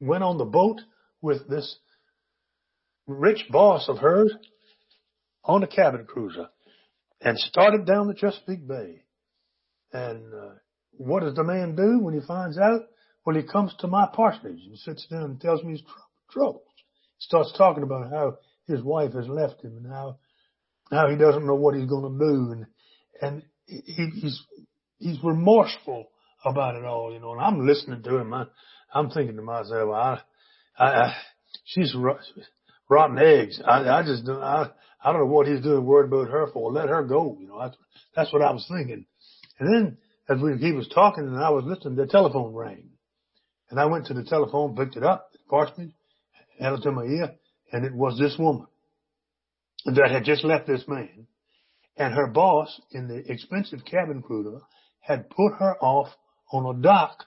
went 0.00 0.22
on 0.22 0.38
the 0.38 0.44
boat 0.44 0.80
with 1.20 1.48
this 1.48 1.78
rich 3.06 3.46
boss 3.50 3.88
of 3.88 3.98
hers 3.98 4.32
on 5.46 5.62
a 5.62 5.66
cabin 5.66 6.04
cruiser 6.06 6.48
and 7.20 7.38
started 7.38 7.86
down 7.86 8.08
the 8.08 8.14
Chesapeake 8.14 8.66
Bay. 8.66 9.02
And 9.92 10.34
uh, 10.34 10.54
what 10.92 11.22
does 11.22 11.34
the 11.34 11.44
man 11.44 11.76
do 11.76 12.00
when 12.00 12.14
he 12.14 12.26
finds 12.26 12.58
out? 12.58 12.82
Well, 13.24 13.36
he 13.36 13.42
comes 13.42 13.74
to 13.78 13.86
my 13.86 14.08
parsonage 14.12 14.60
and 14.66 14.78
sits 14.78 15.06
down 15.06 15.24
and 15.24 15.40
tells 15.40 15.62
me 15.64 15.72
his 15.72 15.82
troubles. 16.30 16.62
He 17.18 17.24
starts 17.24 17.52
talking 17.56 17.82
about 17.82 18.10
how 18.10 18.38
his 18.66 18.82
wife 18.82 19.12
has 19.14 19.28
left 19.28 19.62
him 19.62 19.76
and 19.76 19.86
how 19.86 20.18
how 20.90 21.08
he 21.08 21.16
doesn't 21.16 21.46
know 21.46 21.54
what 21.54 21.74
he's 21.74 21.88
going 21.88 22.12
to 22.12 22.24
do 22.24 22.52
and 22.52 22.66
and 23.20 23.42
he, 23.66 24.10
he's 24.20 24.42
he's 24.98 25.18
remorseful 25.22 26.08
about 26.44 26.76
it 26.76 26.84
all, 26.84 27.12
you 27.12 27.20
know. 27.20 27.32
And 27.32 27.40
I'm 27.40 27.66
listening 27.66 28.02
to 28.02 28.16
him. 28.18 28.32
I, 28.32 28.46
I'm 28.92 29.10
thinking 29.10 29.36
to 29.36 29.42
myself, 29.42 29.90
I, 29.92 30.20
I, 30.78 30.84
I 30.84 31.16
she's 31.64 31.94
rotten 32.88 33.18
eggs. 33.18 33.60
I, 33.64 33.88
I 33.88 34.02
just 34.02 34.24
don't, 34.24 34.42
I, 34.42 34.70
I 35.06 35.12
don't 35.12 35.20
know 35.20 35.32
what 35.32 35.46
he's 35.46 35.60
doing 35.60 35.86
worried 35.86 36.08
about 36.08 36.30
her 36.30 36.48
for. 36.52 36.72
Let 36.72 36.88
her 36.88 37.04
go. 37.04 37.38
You 37.40 37.46
know, 37.46 37.60
that's, 37.60 37.76
that's 38.16 38.32
what 38.32 38.42
I 38.42 38.50
was 38.50 38.66
thinking. 38.68 39.06
And 39.60 39.72
then 39.72 39.98
as 40.28 40.42
we, 40.42 40.58
he 40.58 40.72
was 40.72 40.88
talking 40.88 41.22
and 41.22 41.38
I 41.38 41.50
was 41.50 41.64
listening, 41.64 41.94
the 41.94 42.08
telephone 42.08 42.52
rang 42.52 42.90
and 43.70 43.78
I 43.78 43.84
went 43.84 44.06
to 44.06 44.14
the 44.14 44.24
telephone, 44.24 44.74
picked 44.74 44.96
it 44.96 45.04
up, 45.04 45.30
parsonage, 45.48 45.92
held 46.58 46.80
it 46.80 46.82
to 46.82 46.90
my 46.90 47.04
ear 47.04 47.36
and 47.70 47.84
it 47.84 47.94
was 47.94 48.18
this 48.18 48.36
woman 48.36 48.66
that 49.84 50.10
had 50.10 50.24
just 50.24 50.42
left 50.42 50.66
this 50.66 50.88
man 50.88 51.28
and 51.96 52.12
her 52.12 52.26
boss 52.26 52.80
in 52.90 53.06
the 53.06 53.30
expensive 53.30 53.84
cabin 53.84 54.22
cruiser 54.22 54.60
had 54.98 55.30
put 55.30 55.52
her 55.60 55.76
off 55.80 56.08
on 56.50 56.76
a 56.76 56.82
dock 56.82 57.26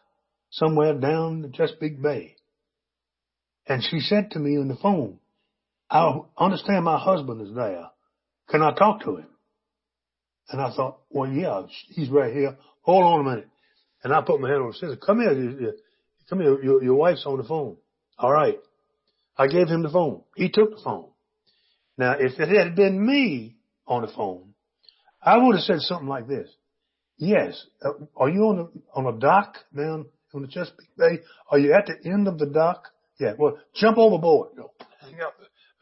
somewhere 0.49 0.95
down 0.95 1.43
the 1.43 1.49
Chesapeake 1.49 2.01
Bay. 2.01 2.35
And 3.65 3.81
she 3.81 4.01
said 4.01 4.31
to 4.31 4.39
me 4.39 4.57
on 4.57 4.67
the 4.67 4.75
phone, 4.75 5.19
I 5.89 6.19
understand 6.37 6.85
my 6.85 6.99
husband 6.99 7.41
is 7.41 7.53
there. 7.55 7.85
Can 8.49 8.61
I 8.61 8.73
talk 8.73 9.03
to 9.03 9.17
him? 9.17 9.27
And 10.49 10.61
I 10.61 10.71
thought, 10.73 10.99
well, 11.09 11.29
yeah, 11.29 11.63
he's 11.89 12.09
right 12.09 12.33
here. 12.33 12.57
Hold 12.81 13.03
on 13.03 13.19
a 13.21 13.29
minute. 13.29 13.47
And 14.03 14.13
I 14.13 14.21
put 14.21 14.39
my 14.39 14.49
hand 14.49 14.61
on 14.61 14.67
his 14.67 14.79
scissors. 14.79 14.97
Come 15.05 15.21
here. 15.21 15.73
Come 16.29 16.39
here. 16.39 16.61
Your, 16.63 16.83
your 16.83 16.95
wife's 16.95 17.25
on 17.25 17.37
the 17.37 17.43
phone. 17.43 17.77
All 18.17 18.31
right. 18.31 18.57
I 19.37 19.47
gave 19.47 19.67
him 19.67 19.83
the 19.83 19.89
phone. 19.89 20.21
He 20.35 20.49
took 20.49 20.71
the 20.71 20.81
phone. 20.83 21.09
Now, 21.97 22.15
if 22.19 22.39
it 22.39 22.49
had 22.49 22.75
been 22.75 23.05
me 23.05 23.57
on 23.87 24.01
the 24.01 24.07
phone, 24.07 24.53
I 25.21 25.37
would 25.37 25.55
have 25.55 25.63
said 25.63 25.79
something 25.81 26.07
like 26.07 26.27
this. 26.27 26.49
Yes. 27.17 27.65
Uh, 27.83 28.05
are 28.15 28.29
you 28.29 28.41
on 28.43 28.59
a, 28.59 28.97
on 28.97 29.13
a 29.13 29.19
dock 29.19 29.55
down 29.75 30.05
on 30.33 30.41
the 30.41 30.47
Chesapeake 30.47 30.95
Bay? 30.97 31.19
Are 31.51 31.59
you 31.59 31.73
at 31.73 31.87
the 31.87 32.09
end 32.09 32.27
of 32.27 32.39
the 32.39 32.45
dock? 32.45 32.87
Yeah. 33.19 33.33
Well, 33.37 33.57
jump 33.75 33.97
overboard. 33.97 34.51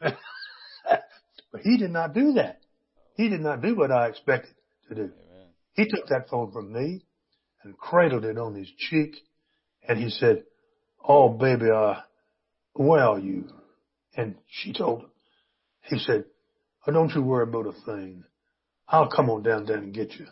but 0.00 1.60
he 1.62 1.76
did 1.76 1.90
not 1.90 2.14
do 2.14 2.32
that. 2.34 2.60
He 3.14 3.28
did 3.28 3.40
not 3.40 3.62
do 3.62 3.76
what 3.76 3.90
I 3.90 4.08
expected 4.08 4.54
to 4.88 4.94
do. 4.94 5.00
Amen. 5.02 5.46
He 5.74 5.86
took 5.88 6.06
that 6.08 6.28
phone 6.30 6.52
from 6.52 6.72
me 6.72 7.04
and 7.62 7.76
cradled 7.76 8.24
it 8.24 8.38
on 8.38 8.54
his 8.54 8.70
cheek 8.76 9.16
and 9.86 9.98
he 9.98 10.10
said, 10.10 10.44
Oh 11.06 11.28
baby, 11.28 11.70
uh, 11.70 11.94
where 12.74 13.04
are 13.04 13.18
you? 13.18 13.48
And 14.16 14.36
she 14.48 14.72
told 14.72 15.00
him, 15.00 15.10
he 15.82 15.98
said, 15.98 16.24
oh, 16.86 16.92
don't 16.92 17.14
you 17.14 17.22
worry 17.22 17.44
about 17.44 17.66
a 17.66 17.72
thing. 17.86 18.24
I'll 18.88 19.08
come 19.08 19.30
on 19.30 19.42
down 19.42 19.64
there 19.64 19.78
and 19.78 19.94
get 19.94 20.12
you. 20.14 20.26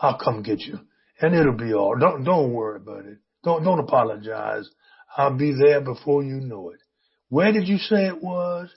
I'll 0.00 0.18
come 0.18 0.42
get 0.42 0.60
you 0.60 0.80
and 1.20 1.34
it'll 1.34 1.52
be 1.52 1.72
all. 1.72 1.96
Don't, 1.98 2.24
don't 2.24 2.52
worry 2.52 2.76
about 2.76 3.06
it. 3.06 3.18
Don't, 3.44 3.64
don't 3.64 3.78
apologize. 3.78 4.68
I'll 5.16 5.36
be 5.36 5.52
there 5.52 5.80
before 5.80 6.22
you 6.22 6.40
know 6.40 6.70
it. 6.70 6.80
Where 7.28 7.52
did 7.52 7.68
you 7.68 7.78
say 7.78 8.06
it 8.06 8.22
was? 8.22 8.70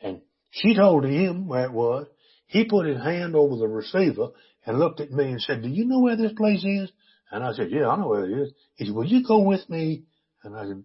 And 0.00 0.22
she 0.50 0.74
told 0.74 1.04
him 1.04 1.46
where 1.46 1.64
it 1.64 1.72
was. 1.72 2.06
He 2.46 2.64
put 2.64 2.86
his 2.86 3.00
hand 3.00 3.36
over 3.36 3.56
the 3.56 3.68
receiver 3.68 4.28
and 4.66 4.78
looked 4.78 5.00
at 5.00 5.12
me 5.12 5.30
and 5.30 5.40
said, 5.40 5.62
do 5.62 5.68
you 5.68 5.84
know 5.84 6.00
where 6.00 6.16
this 6.16 6.32
place 6.32 6.64
is? 6.64 6.90
And 7.30 7.44
I 7.44 7.52
said, 7.52 7.68
yeah, 7.70 7.88
I 7.88 7.96
know 7.96 8.08
where 8.08 8.26
it 8.26 8.42
is. 8.42 8.52
He 8.74 8.86
said, 8.86 8.94
will 8.94 9.06
you 9.06 9.24
go 9.26 9.38
with 9.40 9.68
me? 9.70 10.04
And 10.42 10.56
I 10.56 10.66
said, 10.66 10.84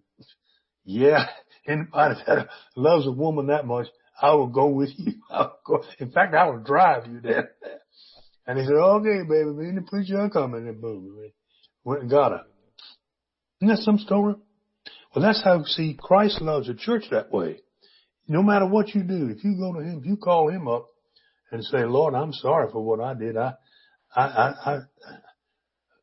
yeah, 0.84 1.26
anybody 1.66 2.20
that 2.26 2.48
loves 2.76 3.06
a 3.06 3.12
woman 3.12 3.48
that 3.48 3.66
much, 3.66 3.88
I 4.20 4.34
will 4.34 4.46
go 4.46 4.68
with 4.68 4.90
you. 4.96 5.14
I'll 5.30 5.58
go. 5.66 5.82
In 5.98 6.10
fact, 6.10 6.34
I 6.34 6.46
will 6.46 6.62
drive 6.62 7.06
you 7.06 7.20
there. 7.20 7.50
And 8.48 8.60
he 8.60 8.64
said, 8.64 8.74
okay, 8.74 9.22
baby, 9.28 9.50
me 9.50 9.68
and 9.70 9.78
the 9.78 9.82
preacher 9.82 10.20
are 10.20 10.30
coming. 10.30 10.68
And 10.68 10.80
boom, 10.80 11.18
went 11.82 12.02
and 12.02 12.08
got 12.08 12.30
her. 12.30 12.42
Isn't 13.60 13.74
that 13.74 13.82
some 13.82 13.98
story? 13.98 14.36
Well, 15.12 15.24
that's 15.24 15.42
how, 15.42 15.64
see, 15.64 15.98
Christ 16.00 16.40
loves 16.40 16.68
the 16.68 16.74
church 16.74 17.06
that 17.10 17.32
way. 17.32 17.58
No 18.28 18.42
matter 18.42 18.66
what 18.66 18.94
you 18.94 19.02
do, 19.02 19.28
if 19.28 19.44
you 19.44 19.56
go 19.56 19.72
to 19.72 19.80
him, 19.80 19.98
if 20.00 20.06
you 20.06 20.16
call 20.16 20.48
him 20.48 20.66
up 20.66 20.88
and 21.52 21.62
say, 21.64 21.84
Lord, 21.84 22.14
I'm 22.14 22.32
sorry 22.32 22.70
for 22.72 22.82
what 22.84 23.00
I 23.00 23.14
did. 23.14 23.36
I, 23.36 23.54
I, 24.14 24.22
I, 24.22 24.54
I, 24.64 24.78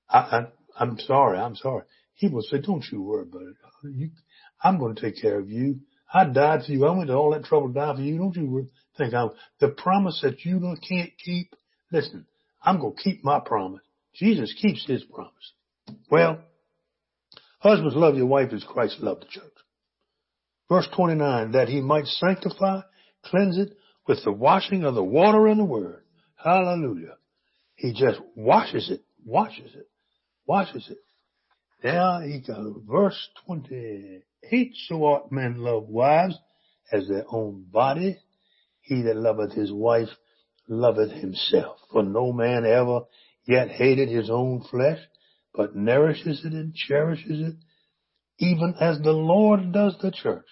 I, 0.10 0.18
I 0.20 0.46
I'm 0.80 0.98
sorry. 1.00 1.38
I'm 1.38 1.56
sorry. 1.56 1.84
He 2.16 2.28
will 2.30 2.42
say, 2.44 2.60
don't 2.60 2.86
you 2.92 3.02
worry 3.02 3.24
about 3.24 3.42
it. 3.42 3.56
You, 3.96 4.10
I'm 4.64 4.80
going 4.80 4.96
to 4.96 5.02
take 5.02 5.22
care 5.22 5.40
of 5.40 5.50
you. 5.50 5.80
I 6.14 6.26
died 6.26 6.62
for 6.66 6.72
you. 6.72 6.86
I 6.86 6.96
went 6.96 7.08
to 7.08 7.16
all 7.16 7.32
that 7.32 7.44
trouble 7.44 7.68
to 7.68 7.74
die 7.74 7.96
for 7.96 8.02
you. 8.02 8.18
Don't 8.18 8.36
you 8.36 8.70
think 8.98 9.14
I'm 9.14 9.32
the 9.60 9.70
promise 9.70 10.20
that 10.24 10.46
you 10.46 10.60
can't 10.88 11.12
keep? 11.24 11.56
Listen, 11.92 12.26
I'm 12.64 12.80
going 12.80 12.96
to 12.96 13.02
keep 13.02 13.24
my 13.24 13.40
promise. 13.40 13.82
Jesus 14.16 14.54
keeps 14.62 14.86
his 14.86 15.04
promise. 15.04 15.54
Well, 16.10 16.40
husbands 17.60 17.96
love 17.96 18.16
your 18.16 18.28
wife 18.28 18.54
as 18.54 18.64
Christ 18.64 18.98
loved 19.00 19.24
the 19.24 19.28
church. 19.28 19.53
Verse 20.74 20.88
29, 20.96 21.52
that 21.52 21.70
he 21.70 21.82
might 21.82 22.08
sanctify, 22.08 22.80
cleanse 23.26 23.60
it 23.60 23.78
with 24.08 24.24
the 24.24 24.32
washing 24.32 24.84
of 24.86 24.96
the 24.96 25.04
water 25.04 25.46
and 25.46 25.60
the 25.60 25.64
word. 25.64 26.02
Hallelujah. 26.36 27.18
He 27.76 27.94
just 27.94 28.20
washes 28.36 28.90
it, 28.90 29.02
washes 29.24 29.76
it, 29.76 29.88
washes 30.48 30.90
it. 30.90 30.98
Now 31.84 32.22
he 32.22 32.40
goes, 32.40 32.82
verse 32.90 33.30
28, 33.46 34.72
so 34.88 35.04
ought 35.04 35.32
men 35.32 35.58
love 35.60 35.90
wives 35.90 36.40
as 36.92 37.08
their 37.08 37.26
own 37.30 37.66
body. 37.72 38.18
He 38.82 39.04
that 39.04 39.16
loveth 39.16 39.54
his 39.54 39.72
wife 39.72 40.10
loveth 40.68 41.12
himself. 41.12 41.78
For 41.92 42.02
no 42.02 42.34
man 42.34 42.66
ever 42.66 43.02
yet 43.46 43.70
hated 43.70 44.10
his 44.10 44.32
own 44.32 44.64
flesh, 44.72 45.02
but 45.54 45.76
nourishes 45.76 46.44
it 46.44 46.54
and 46.54 46.74
cherishes 46.74 47.50
it, 47.50 47.56
even 48.40 48.74
as 48.82 49.00
the 49.02 49.12
Lord 49.12 49.72
does 49.72 49.96
the 50.02 50.10
church. 50.10 50.48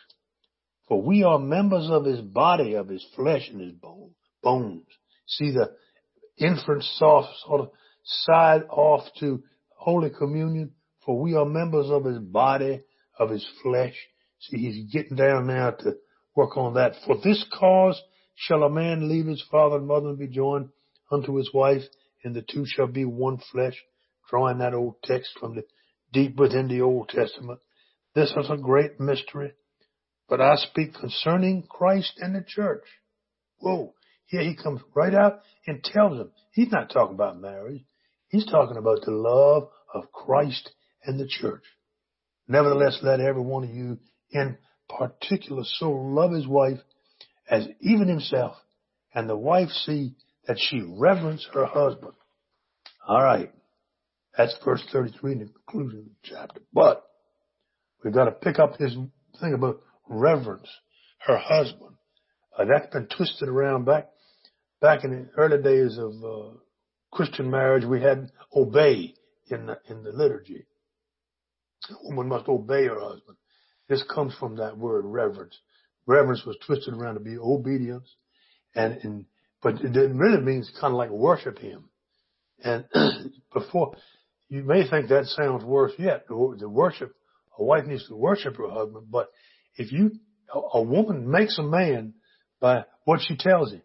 For 0.91 1.01
we 1.01 1.23
are 1.23 1.39
members 1.39 1.89
of 1.89 2.03
his 2.03 2.19
body, 2.19 2.73
of 2.73 2.89
his 2.89 3.07
flesh 3.15 3.47
and 3.49 3.61
his 3.61 3.71
bone, 3.71 4.11
bones. 4.43 4.83
See 5.25 5.51
the 5.51 5.71
inference 6.37 6.85
sort 6.99 7.27
of 7.49 7.69
side 8.03 8.63
off 8.69 9.07
to 9.21 9.41
Holy 9.69 10.09
Communion. 10.09 10.73
For 11.05 11.17
we 11.17 11.33
are 11.33 11.45
members 11.45 11.89
of 11.89 12.03
his 12.03 12.19
body, 12.19 12.81
of 13.17 13.29
his 13.29 13.47
flesh. 13.63 13.95
See, 14.41 14.57
he's 14.57 14.91
getting 14.91 15.15
down 15.15 15.47
now 15.47 15.71
to 15.71 15.93
work 16.35 16.57
on 16.57 16.73
that. 16.73 16.95
For 17.05 17.15
this 17.23 17.41
cause 17.57 17.97
shall 18.35 18.63
a 18.63 18.69
man 18.69 19.07
leave 19.07 19.27
his 19.27 19.45
father 19.49 19.77
and 19.77 19.87
mother 19.87 20.09
and 20.09 20.19
be 20.19 20.27
joined 20.27 20.71
unto 21.09 21.37
his 21.37 21.53
wife, 21.53 21.83
and 22.25 22.35
the 22.35 22.41
two 22.41 22.65
shall 22.65 22.87
be 22.87 23.05
one 23.05 23.37
flesh, 23.53 23.81
drawing 24.29 24.57
that 24.57 24.73
old 24.73 24.95
text 25.05 25.37
from 25.39 25.55
the 25.55 25.63
deep 26.11 26.35
within 26.35 26.67
the 26.67 26.81
Old 26.81 27.07
Testament. 27.07 27.61
This 28.13 28.33
is 28.35 28.49
a 28.49 28.57
great 28.57 28.99
mystery, 28.99 29.53
but 30.31 30.39
I 30.39 30.55
speak 30.55 30.93
concerning 30.93 31.63
Christ 31.63 32.13
and 32.19 32.33
the 32.33 32.45
church. 32.47 32.85
Whoa. 33.59 33.93
Here 34.27 34.41
he 34.41 34.55
comes 34.55 34.79
right 34.95 35.13
out 35.13 35.41
and 35.67 35.83
tells 35.83 36.17
them. 36.17 36.31
He's 36.53 36.71
not 36.71 36.89
talking 36.89 37.15
about 37.15 37.41
marriage. 37.41 37.81
He's 38.29 38.45
talking 38.45 38.77
about 38.77 39.01
the 39.03 39.11
love 39.11 39.67
of 39.93 40.09
Christ 40.13 40.71
and 41.03 41.19
the 41.19 41.27
church. 41.27 41.63
Nevertheless, 42.47 42.99
let 43.03 43.19
every 43.19 43.41
one 43.41 43.65
of 43.65 43.71
you 43.71 43.99
in 44.31 44.57
particular 44.87 45.63
so 45.65 45.91
love 45.91 46.31
his 46.31 46.47
wife 46.47 46.79
as 47.49 47.67
even 47.81 48.07
himself, 48.07 48.55
and 49.13 49.29
the 49.29 49.35
wife 49.35 49.67
see 49.85 50.15
that 50.47 50.57
she 50.57 50.81
reverence 50.81 51.45
her 51.53 51.65
husband. 51.65 52.13
All 53.05 53.21
right. 53.21 53.51
That's 54.37 54.55
verse 54.63 54.81
33 54.93 55.33
in 55.33 55.39
the 55.39 55.45
conclusion 55.47 55.99
of 55.99 56.05
the 56.05 56.11
chapter. 56.23 56.61
But 56.73 57.03
we've 58.01 58.13
got 58.13 58.25
to 58.25 58.31
pick 58.31 58.59
up 58.59 58.77
this 58.77 58.95
thing 59.41 59.53
about 59.53 59.81
reverence, 60.09 60.67
her 61.25 61.37
husband. 61.37 61.95
Uh, 62.57 62.65
that's 62.65 62.91
been 62.93 63.07
twisted 63.07 63.47
around 63.47 63.85
back, 63.85 64.07
back 64.81 65.03
in 65.03 65.11
the 65.11 65.29
early 65.37 65.61
days 65.61 65.97
of 65.97 66.11
uh, 66.23 66.57
Christian 67.11 67.49
marriage. 67.49 67.85
We 67.85 68.01
had 68.01 68.31
obey 68.55 69.13
in 69.49 69.67
the, 69.67 69.79
in 69.89 70.03
the 70.03 70.11
liturgy. 70.11 70.65
A 71.89 71.93
woman 72.03 72.27
must 72.27 72.47
obey 72.47 72.85
her 72.85 72.99
husband. 72.99 73.37
This 73.87 74.03
comes 74.03 74.33
from 74.39 74.57
that 74.57 74.77
word 74.77 75.05
reverence. 75.05 75.57
Reverence 76.05 76.45
was 76.45 76.57
twisted 76.65 76.93
around 76.93 77.15
to 77.15 77.19
be 77.19 77.37
obedience, 77.37 78.15
and, 78.75 79.25
but 79.61 79.75
it 79.81 80.13
really 80.13 80.41
means 80.41 80.71
kind 80.79 80.93
of 80.93 80.97
like 80.97 81.09
worship 81.09 81.59
Him. 81.59 81.89
And 82.63 82.85
before 83.53 83.95
you 84.49 84.63
may 84.63 84.87
think 84.87 85.09
that 85.09 85.25
sounds 85.25 85.63
worse 85.63 85.93
yet. 85.97 86.27
The 86.27 86.67
worship 86.67 87.15
a 87.57 87.63
wife 87.63 87.85
needs 87.85 88.07
to 88.07 88.15
worship 88.15 88.57
her 88.57 88.69
husband, 88.69 89.07
but 89.09 89.29
if 89.75 89.91
you 89.91 90.11
a 90.73 90.81
woman 90.81 91.29
makes 91.29 91.57
a 91.57 91.63
man 91.63 92.13
by 92.59 92.83
what 93.05 93.21
she 93.21 93.37
tells 93.37 93.71
him, 93.71 93.81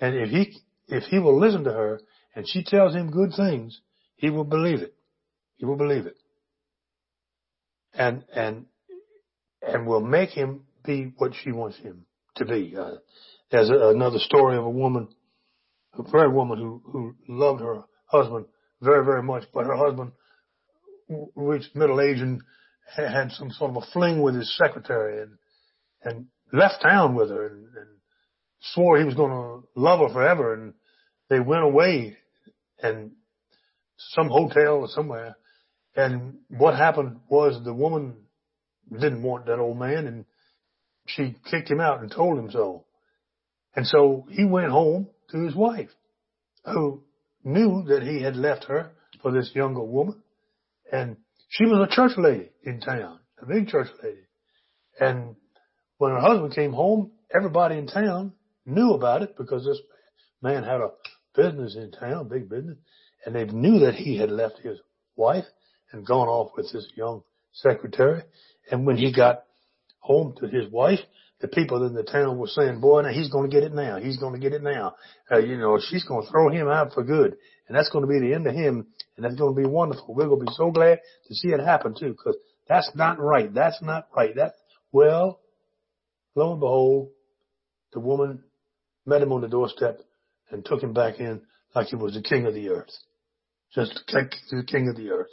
and 0.00 0.14
if 0.14 0.28
he 0.30 0.58
if 0.88 1.04
he 1.04 1.18
will 1.18 1.38
listen 1.38 1.64
to 1.64 1.72
her 1.72 2.00
and 2.34 2.46
she 2.48 2.62
tells 2.62 2.94
him 2.94 3.10
good 3.10 3.32
things, 3.36 3.80
he 4.16 4.30
will 4.30 4.44
believe 4.44 4.80
it. 4.80 4.94
He 5.56 5.64
will 5.64 5.76
believe 5.76 6.06
it. 6.06 6.16
And 7.94 8.24
and 8.34 8.66
and 9.62 9.86
will 9.86 10.00
make 10.00 10.30
him 10.30 10.64
be 10.84 11.12
what 11.16 11.32
she 11.42 11.52
wants 11.52 11.78
him 11.78 12.06
to 12.36 12.44
be. 12.44 12.74
Uh, 12.78 12.96
there's 13.50 13.70
a, 13.70 13.90
another 13.90 14.18
story 14.18 14.56
of 14.56 14.64
a 14.64 14.70
woman, 14.70 15.08
a 15.94 16.02
very 16.10 16.28
woman 16.28 16.58
who, 16.58 16.82
who 16.90 17.14
loved 17.28 17.60
her 17.60 17.84
husband 18.06 18.46
very, 18.80 19.04
very 19.04 19.22
much, 19.22 19.44
but 19.54 19.66
her 19.66 19.76
husband 19.76 20.12
reached 21.36 21.76
middle 21.76 22.00
age 22.00 22.18
and 22.18 22.42
had 22.94 23.32
some 23.32 23.50
sort 23.50 23.70
of 23.70 23.76
a 23.82 23.86
fling 23.92 24.22
with 24.22 24.34
his 24.34 24.56
secretary 24.56 25.22
and, 25.22 25.38
and 26.02 26.26
left 26.52 26.82
town 26.82 27.14
with 27.14 27.30
her 27.30 27.46
and, 27.46 27.64
and 27.76 27.88
swore 28.60 28.98
he 28.98 29.04
was 29.04 29.14
going 29.14 29.30
to 29.30 29.68
love 29.74 30.00
her 30.00 30.12
forever. 30.12 30.54
And 30.54 30.74
they 31.28 31.40
went 31.40 31.64
away 31.64 32.16
and 32.82 33.12
some 33.96 34.28
hotel 34.28 34.76
or 34.76 34.88
somewhere. 34.88 35.36
And 35.94 36.38
what 36.48 36.74
happened 36.74 37.20
was 37.28 37.62
the 37.64 37.74
woman 37.74 38.14
didn't 38.90 39.22
want 39.22 39.46
that 39.46 39.58
old 39.58 39.78
man 39.78 40.06
and 40.06 40.24
she 41.06 41.36
kicked 41.50 41.70
him 41.70 41.80
out 41.80 42.00
and 42.00 42.10
told 42.10 42.38
him 42.38 42.50
so. 42.50 42.84
And 43.74 43.86
so 43.86 44.26
he 44.30 44.44
went 44.44 44.70
home 44.70 45.08
to 45.30 45.44
his 45.44 45.54
wife, 45.54 45.90
who 46.64 47.02
knew 47.42 47.84
that 47.88 48.02
he 48.02 48.22
had 48.22 48.36
left 48.36 48.64
her 48.64 48.90
for 49.22 49.32
this 49.32 49.50
younger 49.54 49.82
woman. 49.82 50.22
And 50.90 51.16
she 51.52 51.66
was 51.66 51.86
a 51.86 51.94
church 51.94 52.12
lady 52.16 52.48
in 52.64 52.80
town, 52.80 53.18
a 53.40 53.46
big 53.46 53.68
church 53.68 53.88
lady. 54.02 54.26
And 54.98 55.36
when 55.98 56.12
her 56.12 56.20
husband 56.20 56.54
came 56.54 56.72
home, 56.72 57.12
everybody 57.34 57.76
in 57.76 57.86
town 57.86 58.32
knew 58.64 58.92
about 58.92 59.20
it 59.20 59.36
because 59.36 59.62
this 59.64 59.78
man 60.40 60.62
had 60.62 60.80
a 60.80 60.90
business 61.36 61.76
in 61.76 61.90
town, 61.90 62.28
big 62.28 62.48
business, 62.48 62.78
and 63.26 63.34
they 63.34 63.44
knew 63.44 63.80
that 63.80 63.94
he 63.94 64.16
had 64.16 64.30
left 64.30 64.60
his 64.60 64.78
wife 65.14 65.44
and 65.92 66.06
gone 66.06 66.26
off 66.26 66.52
with 66.56 66.72
this 66.72 66.88
young 66.96 67.22
secretary. 67.52 68.22
And 68.70 68.86
when 68.86 68.96
he 68.96 69.12
got 69.12 69.44
home 69.98 70.34
to 70.40 70.48
his 70.48 70.70
wife, 70.70 71.00
the 71.42 71.48
people 71.48 71.86
in 71.86 71.92
the 71.92 72.02
town 72.02 72.38
were 72.38 72.46
saying, 72.46 72.80
boy, 72.80 73.02
now 73.02 73.12
he's 73.12 73.28
going 73.28 73.50
to 73.50 73.54
get 73.54 73.64
it 73.64 73.74
now. 73.74 73.98
He's 73.98 74.16
going 74.16 74.32
to 74.32 74.40
get 74.40 74.54
it 74.54 74.62
now. 74.62 74.94
Uh, 75.30 75.38
you 75.38 75.58
know, 75.58 75.78
she's 75.78 76.04
going 76.04 76.24
to 76.24 76.30
throw 76.30 76.48
him 76.48 76.68
out 76.68 76.94
for 76.94 77.04
good. 77.04 77.36
And 77.68 77.76
that's 77.76 77.90
going 77.90 78.06
to 78.06 78.08
be 78.08 78.20
the 78.20 78.34
end 78.34 78.46
of 78.46 78.54
him. 78.54 78.86
And 79.16 79.24
that's 79.24 79.36
going 79.36 79.54
to 79.54 79.60
be 79.60 79.68
wonderful. 79.68 80.14
We're 80.14 80.28
going 80.28 80.40
to 80.40 80.46
be 80.46 80.56
so 80.56 80.70
glad 80.70 81.00
to 81.28 81.34
see 81.34 81.48
it 81.48 81.60
happen 81.60 81.94
too, 81.98 82.10
because 82.10 82.36
that's 82.68 82.90
not 82.94 83.20
right. 83.20 83.52
That's 83.52 83.80
not 83.82 84.08
right. 84.16 84.34
That, 84.36 84.54
well, 84.90 85.40
lo 86.34 86.52
and 86.52 86.60
behold, 86.60 87.10
the 87.92 88.00
woman 88.00 88.44
met 89.04 89.22
him 89.22 89.32
on 89.32 89.42
the 89.42 89.48
doorstep 89.48 90.00
and 90.50 90.64
took 90.64 90.82
him 90.82 90.92
back 90.92 91.20
in 91.20 91.42
like 91.74 91.88
he 91.88 91.96
was 91.96 92.14
the 92.14 92.22
king 92.22 92.46
of 92.46 92.54
the 92.54 92.70
earth. 92.70 92.90
Just 93.74 94.02
like 94.12 94.32
the 94.50 94.64
king 94.64 94.88
of 94.88 94.96
the 94.96 95.10
earth. 95.10 95.30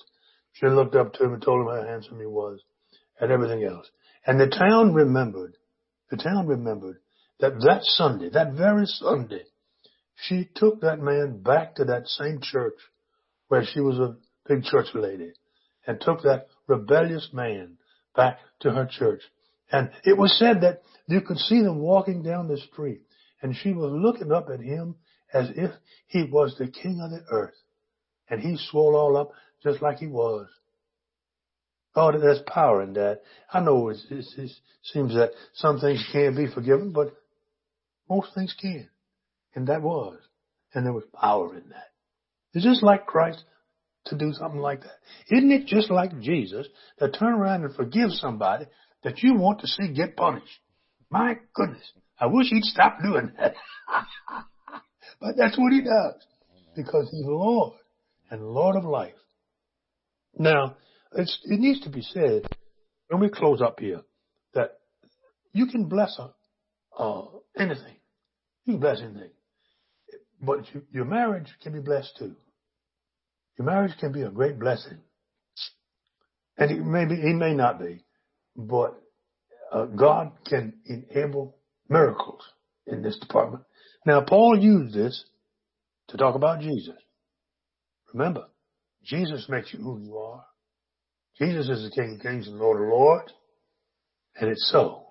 She 0.54 0.66
looked 0.68 0.96
up 0.96 1.14
to 1.14 1.24
him 1.24 1.34
and 1.34 1.42
told 1.42 1.62
him 1.62 1.74
how 1.74 1.86
handsome 1.86 2.20
he 2.20 2.26
was 2.26 2.60
and 3.20 3.32
everything 3.32 3.64
else. 3.64 3.90
And 4.26 4.40
the 4.40 4.48
town 4.48 4.94
remembered, 4.94 5.56
the 6.10 6.18
town 6.18 6.48
remembered 6.48 6.98
that 7.40 7.54
that 7.62 7.84
Sunday, 7.84 8.30
that 8.30 8.54
very 8.54 8.86
Sunday, 8.86 9.44
she 10.16 10.50
took 10.56 10.82
that 10.82 11.00
man 11.00 11.42
back 11.42 11.76
to 11.76 11.86
that 11.86 12.08
same 12.08 12.40
church 12.42 12.76
where 13.50 13.66
she 13.66 13.82
was 13.82 14.00
a 14.00 14.16
big 14.48 14.64
church 14.64 14.88
lady 14.94 15.34
and 15.86 16.00
took 16.00 16.22
that 16.22 16.48
rebellious 16.68 17.30
man 17.34 17.78
back 18.16 18.40
to 18.62 18.72
her 18.72 18.88
church. 18.90 19.22
And 19.72 19.92
it 20.04 20.18
was 20.18 20.38
said 20.40 20.62
that 20.62 20.82
you 21.08 21.22
could 21.22 21.38
see 21.38 21.62
them 21.62 21.80
walking 21.80 22.24
down 22.24 22.48
the 22.48 22.58
street 22.58 23.02
and 23.42 23.56
she 23.56 23.74
was 23.74 23.92
looking 23.92 24.32
up 24.32 24.48
at 24.54 24.60
him 24.60 24.96
as 25.34 25.50
if 25.56 25.72
he 26.08 26.24
was 26.24 26.56
the 26.58 26.68
king 26.68 27.00
of 27.02 27.12
the 27.12 27.24
earth. 27.32 27.54
And 28.30 28.42
he 28.42 28.58
swole 28.58 28.96
all 28.96 29.18
up 29.18 29.32
just 29.64 29.82
like 29.82 29.98
he 29.98 30.08
was. 30.08 30.48
Oh, 31.96 32.12
there's 32.12 32.42
power 32.46 32.84
in 32.84 32.94
that. 32.94 33.22
I 33.52 33.60
know 33.60 33.90
it's, 33.90 34.06
it's, 34.10 34.34
it 34.38 34.52
seems 34.84 35.14
that 35.16 35.32
some 35.56 35.80
things 35.80 36.08
can't 36.12 36.36
be 36.36 36.48
forgiven, 36.48 36.92
but 36.92 37.14
most 38.08 38.34
things 38.36 38.56
can. 38.60 38.90
And 39.56 39.68
that 39.68 39.82
was. 39.82 40.18
And 40.74 40.86
there 40.86 40.94
was 40.94 41.04
power 41.14 41.56
in 41.56 41.70
that. 41.70 41.89
It's 42.54 42.66
this 42.66 42.82
like 42.82 43.06
Christ 43.06 43.44
to 44.06 44.18
do 44.18 44.34
something 44.34 44.60
like 44.60 44.82
that. 44.82 44.98
Isn't 45.30 45.52
it 45.52 45.68
just 45.68 45.92
like 45.92 46.20
Jesus 46.20 46.68
to 47.00 47.10
turn 47.10 47.34
around 47.34 47.64
and 47.64 47.76
forgive 47.76 48.12
somebody 48.12 48.66
that 49.04 49.22
you 49.22 49.36
want 49.36 49.62
to 49.62 49.68
see 49.68 49.94
get 49.94 50.16
punished? 50.16 50.60
My 51.10 51.36
goodness. 51.54 51.92
I 52.20 52.28
wish 52.28 52.48
he'd 52.50 52.64
stop 52.64 52.98
doing 53.04 53.32
that. 53.38 53.54
but 55.22 55.36
that's 55.38 55.58
what 55.58 55.74
he 55.74 55.82
does. 55.82 56.16
Because 56.76 57.10
he's 57.12 57.26
Lord 57.26 57.74
and 58.30 58.42
Lord 58.44 58.76
of 58.76 58.84
life. 58.84 59.14
Now, 60.38 60.78
it 61.14 61.30
needs 61.46 61.82
to 61.82 61.90
be 61.90 62.02
said 62.02 62.44
when 63.08 63.22
we 63.22 63.30
close 63.30 63.62
up 63.62 63.80
here 63.80 64.02
that 64.54 64.80
you 65.52 65.66
can 65.68 65.86
bless 65.86 66.18
a, 66.20 66.34
uh, 67.02 67.26
anything. 67.58 67.96
You 68.66 68.74
can 68.74 68.80
bless 68.80 69.02
anything. 69.02 69.32
But 70.42 70.74
you, 70.74 70.84
your 70.92 71.06
marriage 71.06 71.48
can 71.62 71.74
be 71.74 71.80
blessed 71.80 72.16
too. 72.18 72.36
Your 73.58 73.66
marriage 73.66 73.94
can 74.00 74.12
be 74.12 74.22
a 74.22 74.30
great 74.30 74.58
blessing. 74.60 75.00
And 76.58 76.72
it 76.72 76.84
may 76.84 77.06
be, 77.06 77.16
it 77.16 77.36
may 77.36 77.54
not 77.54 77.80
be, 77.80 78.04
but 78.56 79.02
uh, 79.72 79.86
God 79.86 80.32
can 80.46 80.74
enable 80.86 81.56
miracles 81.88 82.42
in 82.88 83.02
this 83.02 83.18
department. 83.20 83.64
Now, 84.06 84.22
Paul 84.22 84.58
used 84.60 84.94
this 84.94 85.24
to 86.10 86.18
talk 86.18 86.36
about 86.36 86.62
Jesus. 86.62 86.96
Remember, 88.14 88.46
Jesus 89.04 89.46
makes 89.50 89.74
you 89.74 89.80
who 89.80 90.00
you 90.00 90.18
are. 90.18 90.46
Jesus 91.38 91.70
is 91.70 91.84
the 91.84 91.92
King 91.96 92.16
of 92.16 92.22
Kings 92.22 92.48
and 92.48 92.60
Lord 92.60 92.82
of 92.82 92.90
Lords. 92.90 93.34
And 94.36 94.50
it's 94.50 94.70
so. 94.72 95.06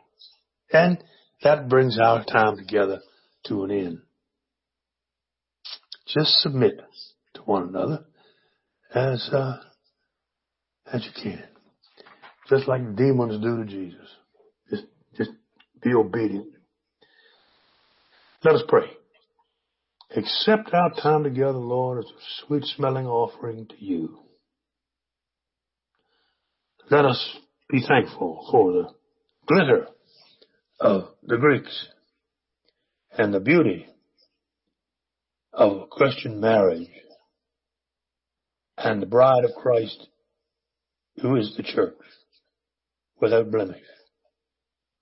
And 0.73 1.03
that 1.43 1.69
brings 1.69 1.99
our 1.99 2.25
time 2.25 2.57
together 2.57 3.01
to 3.47 3.65
an 3.65 3.71
end. 3.71 3.99
Just 6.15 6.41
submit 6.41 6.81
to 7.35 7.43
one 7.43 7.69
another 7.69 8.05
as, 8.95 9.29
uh, 9.33 9.59
as 10.91 11.05
you 11.05 11.11
can. 11.23 11.45
Just 12.49 12.67
like 12.67 12.97
demons 12.97 13.43
do 13.43 13.59
to 13.59 13.65
Jesus. 13.65 14.09
Just, 14.71 14.85
just 15.17 15.31
be 15.83 15.93
obedient. 15.93 16.49
Let 18.43 18.55
us 18.55 18.63
pray. 18.69 18.87
Accept 20.17 20.73
our 20.73 20.91
time 21.03 21.25
together, 21.25 21.59
Lord, 21.59 21.99
as 21.99 22.07
a 22.07 22.47
sweet 22.47 22.65
smelling 22.65 23.07
offering 23.07 23.67
to 23.67 23.85
you. 23.85 24.21
Let 26.91 27.05
us 27.05 27.37
be 27.69 27.85
thankful 27.87 28.49
for 28.51 28.73
the 28.73 28.89
glitter 29.47 29.89
of 30.81 31.09
the 31.23 31.37
Greeks 31.37 31.89
and 33.13 33.35
the 33.35 33.41
beauty 33.41 33.87
of 35.59 35.91
Christian 35.91 36.41
marriage 36.41 36.89
and 38.77 39.03
the 39.03 39.07
bride 39.07 39.45
of 39.45 39.51
Christ 39.61 40.07
who 41.21 41.35
is 41.35 41.53
the 41.57 41.65
church 41.65 41.97
without 43.21 43.51
blemish. 43.51 43.83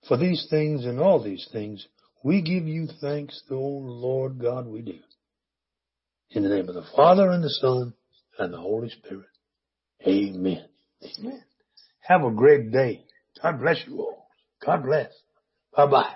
For 0.07 0.17
these 0.17 0.47
things 0.49 0.85
and 0.85 0.99
all 0.99 1.21
these 1.21 1.47
things, 1.51 1.87
we 2.23 2.41
give 2.41 2.65
you 2.65 2.87
thanks, 2.99 3.39
O 3.51 3.55
Lord 3.55 4.39
God, 4.39 4.65
we 4.65 4.81
do. 4.81 4.97
In 6.31 6.41
the 6.41 6.49
name 6.49 6.67
of 6.67 6.75
the 6.75 6.85
Father 6.95 7.29
and 7.29 7.43
the 7.43 7.49
Son 7.49 7.93
and 8.39 8.51
the 8.51 8.57
Holy 8.57 8.89
Spirit. 8.89 9.27
Amen. 10.07 10.65
Amen. 11.19 11.43
Have 11.99 12.23
a 12.23 12.31
great 12.31 12.71
day. 12.71 13.03
God 13.43 13.61
bless 13.61 13.77
you 13.85 13.99
all. 13.99 14.27
God 14.65 14.83
bless. 14.83 15.11
Bye 15.75 15.85
bye. 15.85 16.15